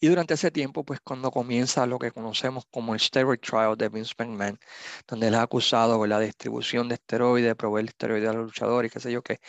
Y 0.00 0.08
durante 0.08 0.34
ese 0.34 0.50
tiempo, 0.50 0.84
pues 0.84 1.00
cuando 1.00 1.30
comienza 1.30 1.86
lo 1.86 1.98
que 1.98 2.10
conocemos 2.12 2.64
como 2.70 2.94
el 2.94 3.00
steroid 3.00 3.38
trial 3.40 3.76
de 3.76 3.88
Vince 3.88 4.14
McMahon, 4.18 4.58
donde 5.06 5.28
él 5.28 5.34
es 5.34 5.40
acusado 5.40 6.06
la 6.06 6.20
distribución 6.20 6.88
de 6.88 6.94
esteroides, 6.96 7.48
de 7.48 7.56
proveer 7.56 7.86
esteroides 7.86 8.28
a 8.30 8.32
los 8.32 8.44
luchadores 8.46 8.90
y 8.90 8.92
qué 8.92 9.00
sé 9.00 9.12
yo 9.12 9.22
qué, 9.22 9.40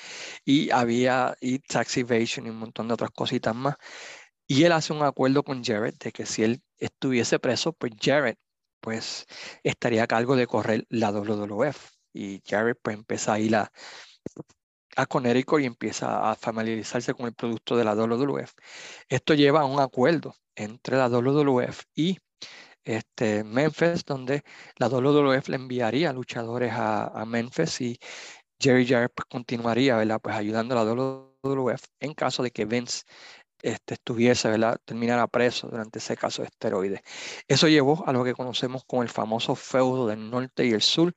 y 0.46 0.72
había 0.72 1.36
y 1.42 1.60
tax 1.60 1.98
evasion 1.98 2.48
y 2.48 2.50
un 2.50 2.58
montón 2.60 2.88
de 2.88 2.94
otras 2.96 3.12
cositas 3.12 3.56
más. 3.56 3.76
Y 4.48 4.64
él 4.64 4.72
hace 4.74 4.94
un 4.94 5.04
acuerdo 5.04 5.44
con 5.44 5.64
Jared 5.64 5.96
de 6.00 6.12
que 6.12 6.26
si 6.26 6.44
él 6.44 6.64
estuviese 6.78 7.40
preso, 7.40 7.74
pues 7.74 7.94
Jared 8.02 8.36
pues 8.82 9.26
estaría 9.64 10.04
a 10.04 10.08
cargo 10.08 10.36
de 10.36 10.48
correr 10.48 10.86
la 10.90 11.12
WWF. 11.12 11.92
Y 12.14 12.42
Jared 12.48 12.76
pues 12.82 12.96
empieza 12.98 13.34
a 13.34 13.40
ir 13.40 13.56
a, 15.02 15.06
Connecticut 15.06 15.62
y 15.62 15.66
empieza 15.66 16.32
a 16.32 16.36
familiarizarse 16.36 17.14
con 17.14 17.28
el 17.28 17.34
producto 17.34 17.76
de 17.78 17.84
la 17.84 17.96
WWF. 17.96 18.54
Esto 19.08 19.34
lleva 19.34 19.62
a 19.62 19.66
un 19.66 19.80
acuerdo 19.80 20.36
entre 20.56 20.98
la 20.98 21.10
WWF 21.10 21.84
y 21.96 22.18
este, 22.84 23.44
Memphis, 23.44 24.04
donde 24.06 24.44
la 24.78 24.90
WWF 24.90 25.50
le 25.50 25.56
enviaría 25.56 26.14
luchadores 26.14 26.72
a, 26.74 27.24
Memphis 27.26 27.82
y 27.82 28.00
Jerry 28.60 28.88
Jarrett 28.88 29.14
pues, 29.16 29.26
continuaría. 29.30 29.96
Pues, 30.20 30.36
ayudando 30.36 30.78
a 30.78 30.84
la 30.84 30.92
WWF 30.92 31.84
en 32.00 32.14
caso 32.14 32.44
de 32.44 32.52
que 32.52 32.66
Vince 32.66 33.04
este, 33.62 33.96
estuviese, 33.96 34.50
¿verdad? 34.50 34.80
terminara 34.86 35.28
preso 35.28 35.68
durante 35.68 36.00
ese 36.00 36.16
caso 36.18 36.42
de 36.42 36.48
esteroides. 36.48 37.02
Eso 37.48 37.68
llevó 37.68 38.08
a 38.08 38.14
lo 38.14 38.24
que 38.24 38.34
conocemos 38.34 38.84
como 38.86 39.04
el 39.04 39.10
famoso 39.10 39.56
feudo 39.56 40.08
del 40.08 40.30
norte 40.30 40.66
y 40.66 40.72
el 40.72 40.82
sur, 40.82 41.14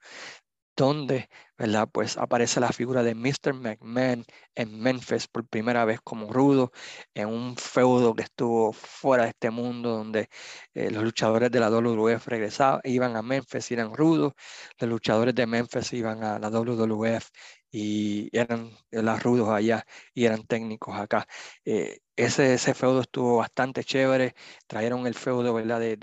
donde 0.76 1.28
¿verdad? 1.62 1.88
Pues 1.92 2.16
aparece 2.16 2.58
la 2.60 2.72
figura 2.72 3.02
de 3.04 3.14
Mr. 3.14 3.54
McMahon 3.54 4.24
en 4.56 4.80
Memphis 4.80 5.28
por 5.28 5.46
primera 5.46 5.84
vez 5.84 6.00
como 6.02 6.32
rudo, 6.32 6.72
en 7.14 7.28
un 7.28 7.56
feudo 7.56 8.14
que 8.14 8.22
estuvo 8.24 8.72
fuera 8.72 9.24
de 9.24 9.28
este 9.30 9.50
mundo, 9.50 9.90
donde 9.90 10.28
eh, 10.74 10.90
los 10.90 11.04
luchadores 11.04 11.50
de 11.52 11.60
la 11.60 11.70
WWF 11.70 12.26
regresaban, 12.26 12.80
iban 12.84 13.16
a 13.16 13.22
Memphis 13.22 13.70
y 13.70 13.74
eran 13.74 13.94
rudos, 13.94 14.32
los 14.78 14.90
luchadores 14.90 15.34
de 15.36 15.46
Memphis 15.46 15.92
iban 15.92 16.24
a 16.24 16.38
la 16.40 16.50
WWF 16.50 17.30
y 17.70 18.28
eran 18.36 18.70
las 18.90 19.22
rudos 19.22 19.48
allá 19.48 19.84
y 20.14 20.24
eran 20.24 20.44
técnicos 20.46 20.96
acá. 20.96 21.26
Eh, 21.64 22.00
ese, 22.16 22.54
ese 22.54 22.74
feudo 22.74 23.00
estuvo 23.02 23.36
bastante 23.38 23.84
chévere, 23.84 24.34
trajeron 24.66 25.06
el 25.06 25.14
feudo 25.14 25.54
¿verdad? 25.54 25.80
De 25.80 25.96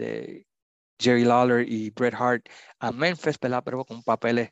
Jerry 1.00 1.24
Lawler 1.26 1.68
y 1.68 1.90
Bret 1.92 2.14
Hart 2.16 2.48
a 2.80 2.92
Memphis, 2.92 3.40
¿verdad? 3.40 3.64
pero 3.64 3.86
con 3.86 4.04
papeles 4.04 4.52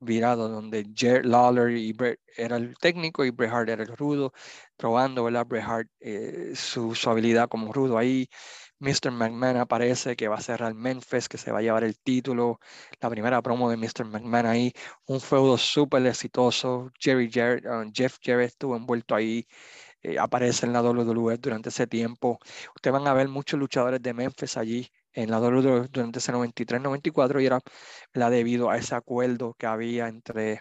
virados, 0.00 0.50
donde 0.50 0.86
Jerry 0.94 1.28
Lawler 1.28 1.70
y 1.76 1.92
Bret 1.92 2.20
era 2.36 2.56
el 2.56 2.76
técnico 2.78 3.24
y 3.24 3.30
Bret 3.30 3.50
Hart 3.52 3.68
era 3.68 3.82
el 3.82 3.96
rudo, 3.96 4.32
probando 4.76 5.24
¿verdad? 5.24 5.46
Bret 5.46 5.64
Hart 5.64 5.88
eh, 6.00 6.52
su, 6.54 6.94
su, 6.94 7.10
habilidad 7.10 7.48
como 7.48 7.72
rudo 7.72 7.98
ahí. 7.98 8.28
Mr. 8.80 9.10
McMahon 9.10 9.56
aparece 9.56 10.14
que 10.16 10.28
va 10.28 10.36
a 10.36 10.40
cerrar 10.40 10.72
Memphis, 10.74 11.28
que 11.28 11.36
se 11.38 11.50
va 11.50 11.58
a 11.58 11.62
llevar 11.62 11.82
el 11.84 11.98
título. 11.98 12.60
La 13.00 13.10
primera 13.10 13.42
promo 13.42 13.70
de 13.70 13.76
Mr. 13.76 14.04
McMahon 14.04 14.46
ahí, 14.46 14.72
un 15.06 15.20
feudo 15.20 15.58
súper 15.58 16.06
exitoso. 16.06 16.90
Jerry 17.00 17.30
Jarrett, 17.30 17.64
uh, 17.66 17.90
Jeff 17.92 18.18
Jarrett 18.22 18.50
estuvo 18.50 18.76
envuelto 18.76 19.14
ahí. 19.14 19.46
Eh, 20.02 20.18
aparece 20.18 20.66
en 20.66 20.72
la 20.72 20.82
WWE 20.82 21.38
durante 21.38 21.70
ese 21.70 21.86
tiempo. 21.86 22.38
Ustedes 22.76 22.92
van 22.92 23.08
a 23.08 23.14
ver 23.14 23.28
muchos 23.28 23.58
luchadores 23.58 24.00
de 24.02 24.14
Memphis 24.14 24.56
allí 24.56 24.88
en 25.18 25.30
la 25.30 25.40
WWE 25.40 25.88
durante 25.88 26.20
ese 26.20 26.32
93-94 26.32 27.40
y 27.42 27.46
era 27.46 27.60
la 28.12 28.30
debido 28.30 28.70
a 28.70 28.78
ese 28.78 28.94
acuerdo 28.94 29.54
que 29.54 29.66
había 29.66 30.08
entre 30.08 30.60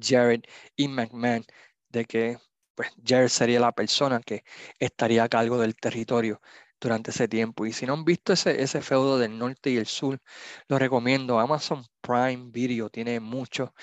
Jared 0.00 0.42
y 0.76 0.88
McMahon 0.88 1.44
de 1.88 2.04
que 2.04 2.38
pues 2.74 2.90
Jared 3.06 3.28
sería 3.28 3.60
la 3.60 3.72
persona 3.72 4.20
que 4.20 4.44
estaría 4.78 5.24
a 5.24 5.28
cargo 5.28 5.58
del 5.58 5.76
territorio 5.76 6.40
durante 6.80 7.10
ese 7.10 7.28
tiempo. 7.28 7.66
Y 7.66 7.72
si 7.72 7.86
no 7.86 7.92
han 7.94 8.04
visto 8.04 8.32
ese, 8.32 8.62
ese 8.62 8.80
feudo 8.82 9.18
del 9.18 9.38
norte 9.38 9.70
y 9.70 9.76
el 9.76 9.86
sur, 9.86 10.20
lo 10.68 10.78
recomiendo. 10.78 11.38
Amazon 11.40 11.84
Prime 12.00 12.50
Video 12.50 12.88
tiene 12.90 13.20
mucho. 13.20 13.74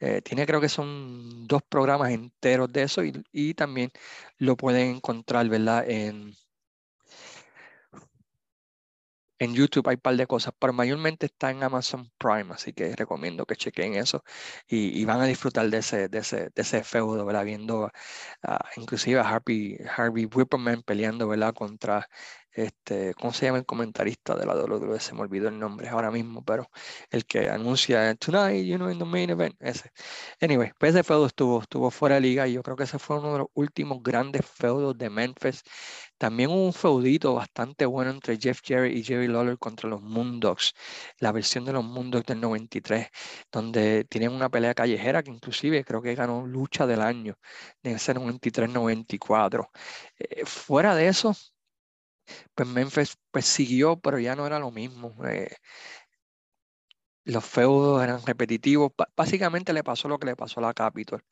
Eh, 0.00 0.22
tiene 0.22 0.46
creo 0.46 0.60
que 0.60 0.68
son 0.68 1.46
dos 1.46 1.62
programas 1.68 2.10
enteros 2.12 2.72
de 2.72 2.82
eso 2.82 3.04
y, 3.04 3.12
y 3.32 3.54
también 3.54 3.90
lo 4.38 4.56
pueden 4.56 4.96
encontrar, 4.96 5.48
¿verdad? 5.48 5.88
En, 5.88 6.34
en 9.40 9.54
YouTube 9.54 9.88
hay 9.88 9.96
un 9.96 10.00
par 10.02 10.16
de 10.16 10.26
cosas, 10.26 10.54
pero 10.58 10.72
mayormente 10.74 11.26
está 11.26 11.50
en 11.50 11.62
Amazon 11.64 12.10
Prime, 12.18 12.52
así 12.54 12.72
que 12.74 12.94
recomiendo 12.94 13.46
que 13.46 13.56
chequen 13.56 13.94
eso 13.94 14.22
y, 14.68 15.04
van 15.06 15.20
a 15.22 15.24
disfrutar 15.26 15.68
de 15.70 15.78
ese, 15.78 16.08
de 16.08 16.18
ese, 16.18 16.50
de 16.54 16.62
ese 16.62 16.84
feudo, 16.84 17.24
¿verdad? 17.24 17.44
Viendo 17.44 17.90
inclusive 18.76 19.20
a 19.20 19.28
Harvey, 19.28 19.78
Harvey 19.96 20.26
Whipperman 20.26 20.82
peleando, 20.82 21.26
¿verdad? 21.28 21.54
Contra 21.54 22.08
este, 22.52 23.14
¿cómo 23.14 23.32
se 23.32 23.46
llama 23.46 23.58
el 23.58 23.66
comentarista 23.66 24.34
de 24.34 24.46
la 24.46 24.54
WWE? 24.54 25.00
Se 25.00 25.14
me 25.14 25.22
olvidó 25.22 25.48
el 25.48 25.58
nombre 25.58 25.88
ahora 25.88 26.10
mismo, 26.10 26.44
pero 26.44 26.68
el 27.10 27.24
que 27.24 27.48
anuncia 27.48 28.14
Tonight, 28.16 28.66
you 28.66 28.76
know, 28.76 28.90
in 28.90 28.98
the 28.98 29.04
main 29.04 29.30
event, 29.30 29.54
ese. 29.60 29.90
Anyway, 30.40 30.72
pues 30.78 30.94
ese 30.94 31.04
feudo 31.04 31.26
estuvo, 31.26 31.90
fuera 31.90 32.16
de 32.16 32.20
liga 32.22 32.48
y 32.48 32.54
yo 32.54 32.62
creo 32.62 32.76
que 32.76 32.84
ese 32.84 32.98
fue 32.98 33.18
uno 33.18 33.32
de 33.32 33.38
los 33.40 33.48
últimos 33.54 34.02
grandes 34.02 34.44
feudos 34.46 34.96
de 34.98 35.10
Memphis. 35.10 35.62
También 36.18 36.50
un 36.50 36.72
feudito 36.72 37.34
bastante 37.34 37.86
bueno 37.86 38.10
entre 38.10 38.38
Jeff 38.38 38.60
Jarrett 38.64 38.96
y 38.96 39.02
Jerry 39.02 39.28
Lawler 39.28 39.58
contra 39.58 39.88
los 39.88 40.02
Moondogs, 40.02 40.74
la 41.18 41.32
versión 41.32 41.64
de 41.64 41.72
los 41.72 41.84
Moondogs 41.84 42.26
del 42.26 42.40
93, 42.40 43.08
donde 43.50 44.04
tienen 44.04 44.32
una 44.32 44.48
pelea 44.50 44.74
callejera 44.74 45.22
que 45.22 45.30
inclusive 45.30 45.84
creo 45.84 46.02
que 46.02 46.14
ganó 46.14 46.46
lucha 46.46 46.86
del 46.86 47.00
año 47.00 47.36
en 47.82 47.96
ese 47.96 48.14
93-94. 48.14 49.70
Eh, 50.18 50.44
fuera 50.44 50.94
de 50.94 51.08
eso, 51.08 51.34
pues 52.54 52.68
Memphis 52.68 53.16
pues 53.30 53.46
siguió, 53.46 53.98
pero 54.00 54.18
ya 54.18 54.36
no 54.36 54.46
era 54.46 54.58
lo 54.58 54.70
mismo. 54.70 55.14
Eh, 55.26 55.50
los 57.24 57.44
feudos 57.44 58.02
eran 58.02 58.20
repetitivos. 58.26 58.92
básicamente 59.16 59.72
le 59.72 59.84
pasó 59.84 60.08
lo 60.08 60.18
que 60.18 60.26
le 60.26 60.36
pasó 60.36 60.60
a 60.60 60.64
la 60.64 60.74
Capitol. 60.74 61.22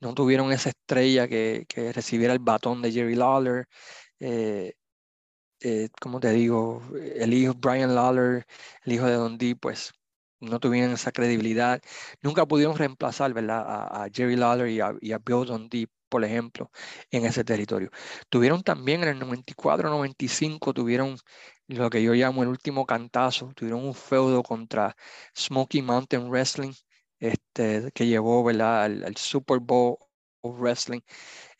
No 0.00 0.14
tuvieron 0.14 0.52
esa 0.52 0.70
estrella 0.70 1.28
que, 1.28 1.66
recibiera 1.94 2.32
el 2.32 2.40
batón 2.40 2.82
de 2.82 2.92
Jerry 2.92 3.14
Lawler. 3.16 3.66
Eh, 4.20 4.74
eh, 5.60 5.88
como 6.00 6.20
te 6.20 6.32
digo, 6.32 6.82
el 7.16 7.34
hijo 7.34 7.54
Brian 7.54 7.94
Lawler, 7.94 8.46
el 8.84 8.92
hijo 8.92 9.06
de 9.06 9.14
Don 9.14 9.38
D, 9.38 9.56
pues 9.56 9.92
no 10.40 10.60
tuvieron 10.60 10.92
esa 10.92 11.12
credibilidad. 11.12 11.80
Nunca 12.22 12.46
pudieron 12.46 12.76
reemplazar. 12.76 13.32
A, 13.50 14.08
Jerry 14.12 14.36
Lawler 14.36 14.68
y 14.68 14.80
a, 14.80 14.94
y 15.00 15.12
a 15.12 15.18
Bill 15.18 15.46
Don 15.46 15.68
D 15.68 15.88
por 16.12 16.24
ejemplo, 16.24 16.70
en 17.10 17.24
ese 17.24 17.42
territorio. 17.42 17.90
Tuvieron 18.28 18.62
también 18.62 19.02
en 19.02 19.08
el 19.10 19.18
94-95, 19.20 20.74
tuvieron 20.74 21.16
lo 21.68 21.88
que 21.88 22.02
yo 22.02 22.12
llamo 22.12 22.42
el 22.42 22.50
último 22.50 22.84
cantazo, 22.84 23.52
tuvieron 23.54 23.82
un 23.84 23.94
feudo 23.94 24.42
contra 24.42 24.94
Smoky 25.34 25.80
Mountain 25.80 26.28
Wrestling, 26.28 26.74
este, 27.18 27.90
que 27.94 28.06
llevó 28.06 28.44
¿verdad? 28.44 28.84
Al, 28.84 29.16
Super 29.16 29.58
Bowl 29.60 29.96
Wrestling, 30.42 31.00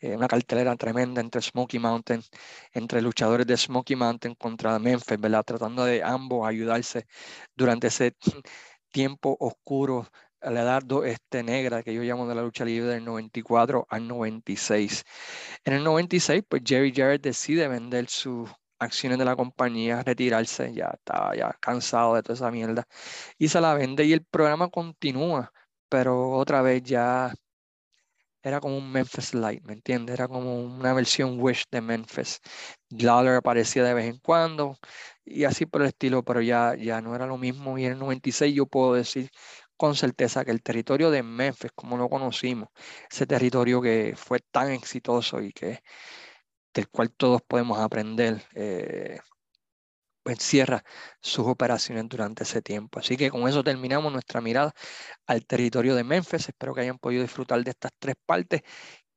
eh, 0.01 0.15
una 0.15 0.27
cartelera 0.27 0.75
tremenda 0.75 1.19
entre 1.21 1.41
Smoky 1.41 1.79
Mountain, 1.79 2.21
entre 2.73 3.01
luchadores 3.01 3.47
de 3.47 3.57
Smoky 3.57 3.95
Mountain 3.95 4.35
contra 4.35 4.77
Memphis, 4.79 5.19
¿verdad? 5.19 5.43
tratando 5.45 5.85
de 5.85 6.03
ambos 6.03 6.47
ayudarse 6.47 7.07
durante 7.55 7.87
ese 7.87 8.15
tiempo 8.91 9.35
oscuro 9.39 10.07
la 10.51 10.61
edad 10.61 10.83
este, 11.05 11.43
negra 11.43 11.83
que 11.83 11.93
yo 11.93 12.01
llamo 12.03 12.27
de 12.27 12.35
la 12.35 12.41
lucha 12.41 12.65
libre 12.65 12.89
del 12.89 13.05
94 13.05 13.87
al 13.89 14.07
96. 14.07 15.03
En 15.65 15.73
el 15.73 15.83
96, 15.83 16.43
pues 16.47 16.63
Jerry 16.65 16.93
Jarrett 16.95 17.21
decide 17.23 17.67
vender 17.67 18.09
sus 18.09 18.49
acciones 18.79 19.17
de 19.19 19.25
la 19.25 19.35
compañía, 19.35 20.03
retirarse, 20.03 20.73
ya 20.73 20.91
estaba 20.93 21.35
ya 21.35 21.53
cansado 21.61 22.15
de 22.15 22.23
toda 22.23 22.35
esa 22.35 22.51
mierda, 22.51 22.85
y 23.37 23.47
se 23.49 23.61
la 23.61 23.73
vende 23.73 24.05
y 24.05 24.13
el 24.13 24.25
programa 24.25 24.69
continúa, 24.69 25.51
pero 25.89 26.31
otra 26.31 26.61
vez 26.61 26.83
ya 26.83 27.33
era 28.43 28.59
como 28.59 28.77
un 28.77 28.91
Memphis 28.91 29.33
Light, 29.33 29.63
¿me 29.63 29.73
entiendes? 29.73 30.15
Era 30.15 30.27
como 30.27 30.61
una 30.61 30.93
versión 30.93 31.39
Wish 31.39 31.63
de 31.71 31.81
Memphis. 31.81 32.41
Lawler 32.89 33.35
aparecía 33.35 33.83
de 33.85 33.93
vez 33.93 34.05
en 34.05 34.19
cuando 34.19 34.77
y 35.23 35.45
así 35.45 35.65
por 35.65 35.81
el 35.81 35.87
estilo, 35.87 36.23
pero 36.23 36.41
ya, 36.41 36.75
ya 36.75 37.01
no 37.01 37.15
era 37.15 37.25
lo 37.25 37.37
mismo. 37.37 37.77
Y 37.77 37.85
en 37.85 37.93
el 37.93 37.99
96 37.99 38.53
yo 38.53 38.65
puedo 38.65 38.93
decir 38.95 39.29
con 39.83 39.95
certeza 39.97 40.45
que 40.45 40.51
el 40.51 40.63
territorio 40.63 41.11
de 41.11 41.23
Memphis, 41.23 41.73
como 41.75 41.97
lo 41.97 42.07
conocimos, 42.07 42.69
ese 43.11 43.27
territorio 43.27 43.81
que 43.81 44.13
fue 44.15 44.39
tan 44.39 44.71
exitoso 44.71 45.41
y 45.41 45.51
que 45.51 45.83
del 46.73 46.87
cual 46.89 47.11
todos 47.11 47.41
podemos 47.41 47.77
aprender, 47.79 48.41
eh, 48.55 49.19
pues 50.23 50.39
cierra 50.39 50.85
sus 51.21 51.45
operaciones 51.47 52.07
durante 52.07 52.43
ese 52.43 52.61
tiempo. 52.61 52.99
Así 52.99 53.17
que 53.17 53.29
con 53.29 53.45
eso 53.45 53.61
terminamos 53.61 54.13
nuestra 54.13 54.39
mirada 54.39 54.73
al 55.27 55.45
territorio 55.45 55.95
de 55.95 56.05
Memphis. 56.05 56.47
Espero 56.47 56.73
que 56.73 56.81
hayan 56.81 56.97
podido 56.97 57.23
disfrutar 57.23 57.61
de 57.61 57.71
estas 57.71 57.91
tres 57.99 58.15
partes 58.25 58.61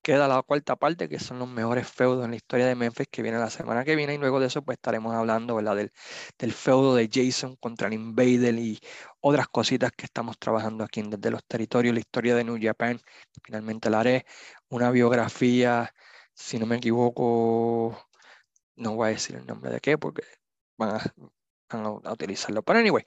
queda 0.07 0.29
la 0.29 0.41
cuarta 0.45 0.77
parte, 0.77 1.09
que 1.09 1.19
son 1.19 1.41
los 1.41 1.49
mejores 1.49 1.89
feudos 1.89 2.25
en 2.25 2.31
la 2.31 2.37
historia 2.37 2.65
de 2.67 2.77
Memphis, 2.77 3.09
que 3.11 3.23
viene 3.23 3.39
la 3.39 3.51
semana 3.51 3.85
que 3.85 3.97
viene, 3.97 4.15
y 4.15 4.19
luego 4.19 4.39
de 4.39 4.47
eso 4.47 4.63
pues 4.63 4.77
estaremos 4.77 5.13
hablando 5.13 5.57
¿verdad? 5.57 5.75
Del, 5.75 5.93
del 6.39 6.53
feudo 6.53 6.95
de 6.95 7.11
Jason 7.13 7.57
contra 7.57 7.89
el 7.89 7.95
Invader 7.95 8.55
y 8.55 8.79
otras 9.21 9.49
cositas 9.49 9.91
que 9.91 10.05
estamos 10.07 10.39
trabajando 10.39 10.85
aquí 10.85 11.03
desde 11.03 11.31
los 11.33 11.45
territorios, 11.45 11.93
la 11.93 11.99
historia 12.01 12.37
de 12.37 12.45
New 12.45 12.57
Japan, 12.63 13.01
finalmente 13.43 13.91
la 13.91 13.99
haré, 13.99 14.27
una 14.69 14.93
biografía, 14.93 15.93
si 16.35 16.61
no 16.61 16.67
me 16.67 16.77
equivoco, 16.77 17.99
no 18.77 18.95
voy 18.95 19.09
a 19.09 19.11
decir 19.11 19.35
el 19.35 19.45
nombre 19.45 19.73
de 19.73 19.81
qué 19.81 19.99
porque 19.99 20.23
van 20.79 20.97
a, 20.97 21.15
utilizarlo. 21.73 22.63
Pero 22.63 22.79
anyway, 22.79 23.05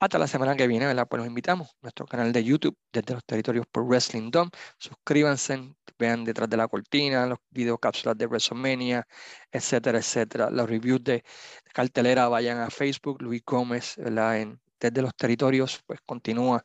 hasta 0.00 0.18
la 0.18 0.26
semana 0.26 0.56
que 0.56 0.66
viene, 0.66 0.86
¿verdad? 0.86 1.06
Pues 1.08 1.18
los 1.18 1.28
invitamos 1.28 1.68
a 1.70 1.74
nuestro 1.82 2.06
canal 2.06 2.32
de 2.32 2.44
YouTube 2.44 2.76
desde 2.92 3.14
los 3.14 3.24
territorios 3.24 3.66
por 3.70 3.84
Wrestling 3.84 4.30
Dome. 4.30 4.50
Suscríbanse, 4.78 5.74
vean 5.98 6.24
detrás 6.24 6.48
de 6.50 6.56
la 6.56 6.68
cortina 6.68 7.26
los 7.26 7.38
video 7.50 7.78
cápsulas 7.78 8.16
de 8.18 8.26
WrestleMania, 8.26 9.06
etcétera, 9.50 9.98
etcétera. 9.98 10.50
Los 10.50 10.68
reviews 10.68 11.02
de, 11.02 11.24
cartelera 11.72 12.28
vayan 12.28 12.58
a 12.58 12.70
Facebook, 12.70 13.22
Luis 13.22 13.42
Gómez, 13.44 13.94
¿verdad? 13.96 14.46
Desde 14.80 15.02
los 15.02 15.14
territorios, 15.14 15.82
pues 15.86 16.00
continúa 16.04 16.62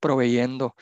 proveyendo 0.00 0.74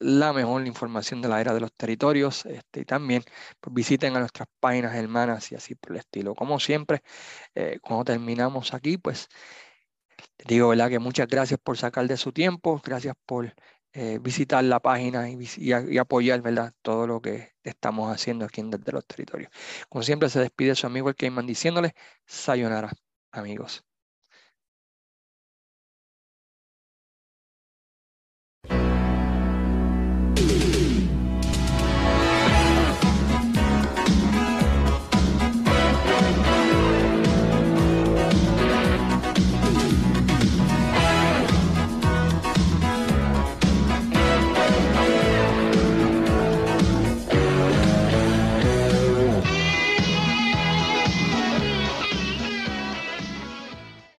la 0.00 0.32
mejor 0.32 0.66
información 0.66 1.22
de 1.22 1.28
la 1.28 1.40
era 1.40 1.54
de 1.54 1.60
los 1.60 1.72
territorios 1.72 2.46
este, 2.46 2.80
y 2.80 2.84
también 2.84 3.24
pues, 3.60 3.74
visiten 3.74 4.16
a 4.16 4.20
nuestras 4.20 4.48
páginas 4.60 4.94
hermanas 4.94 5.50
y 5.52 5.56
así 5.56 5.74
por 5.74 5.92
el 5.92 5.98
estilo. 5.98 6.34
Como 6.34 6.60
siempre, 6.60 7.02
eh, 7.54 7.78
cuando 7.82 8.04
terminamos 8.04 8.74
aquí, 8.74 8.98
pues 8.98 9.28
digo, 10.46 10.68
¿verdad? 10.68 10.88
Que 10.90 10.98
muchas 10.98 11.28
gracias 11.28 11.60
por 11.62 11.76
sacar 11.78 12.06
de 12.08 12.16
su 12.16 12.32
tiempo, 12.32 12.80
gracias 12.84 13.14
por 13.26 13.54
eh, 13.92 14.18
visitar 14.20 14.62
la 14.64 14.80
página 14.80 15.28
y, 15.30 15.98
apoyar, 15.98 16.42
¿verdad? 16.42 16.72
Todo 16.82 17.06
lo 17.06 17.20
que 17.20 17.54
estamos 17.62 18.12
haciendo 18.14 18.44
aquí 18.44 18.60
en 18.60 18.70
Desde 18.70 18.92
los 18.92 19.06
Territorios. 19.06 19.50
Como 19.88 20.02
siempre, 20.02 20.28
se 20.28 20.40
despide 20.40 20.74
su 20.74 20.86
amigo 20.86 21.08
el 21.08 21.16
Cayman 21.16 21.46
diciéndole, 21.46 21.94
sayonara, 22.26 22.92
amigos. 23.32 23.87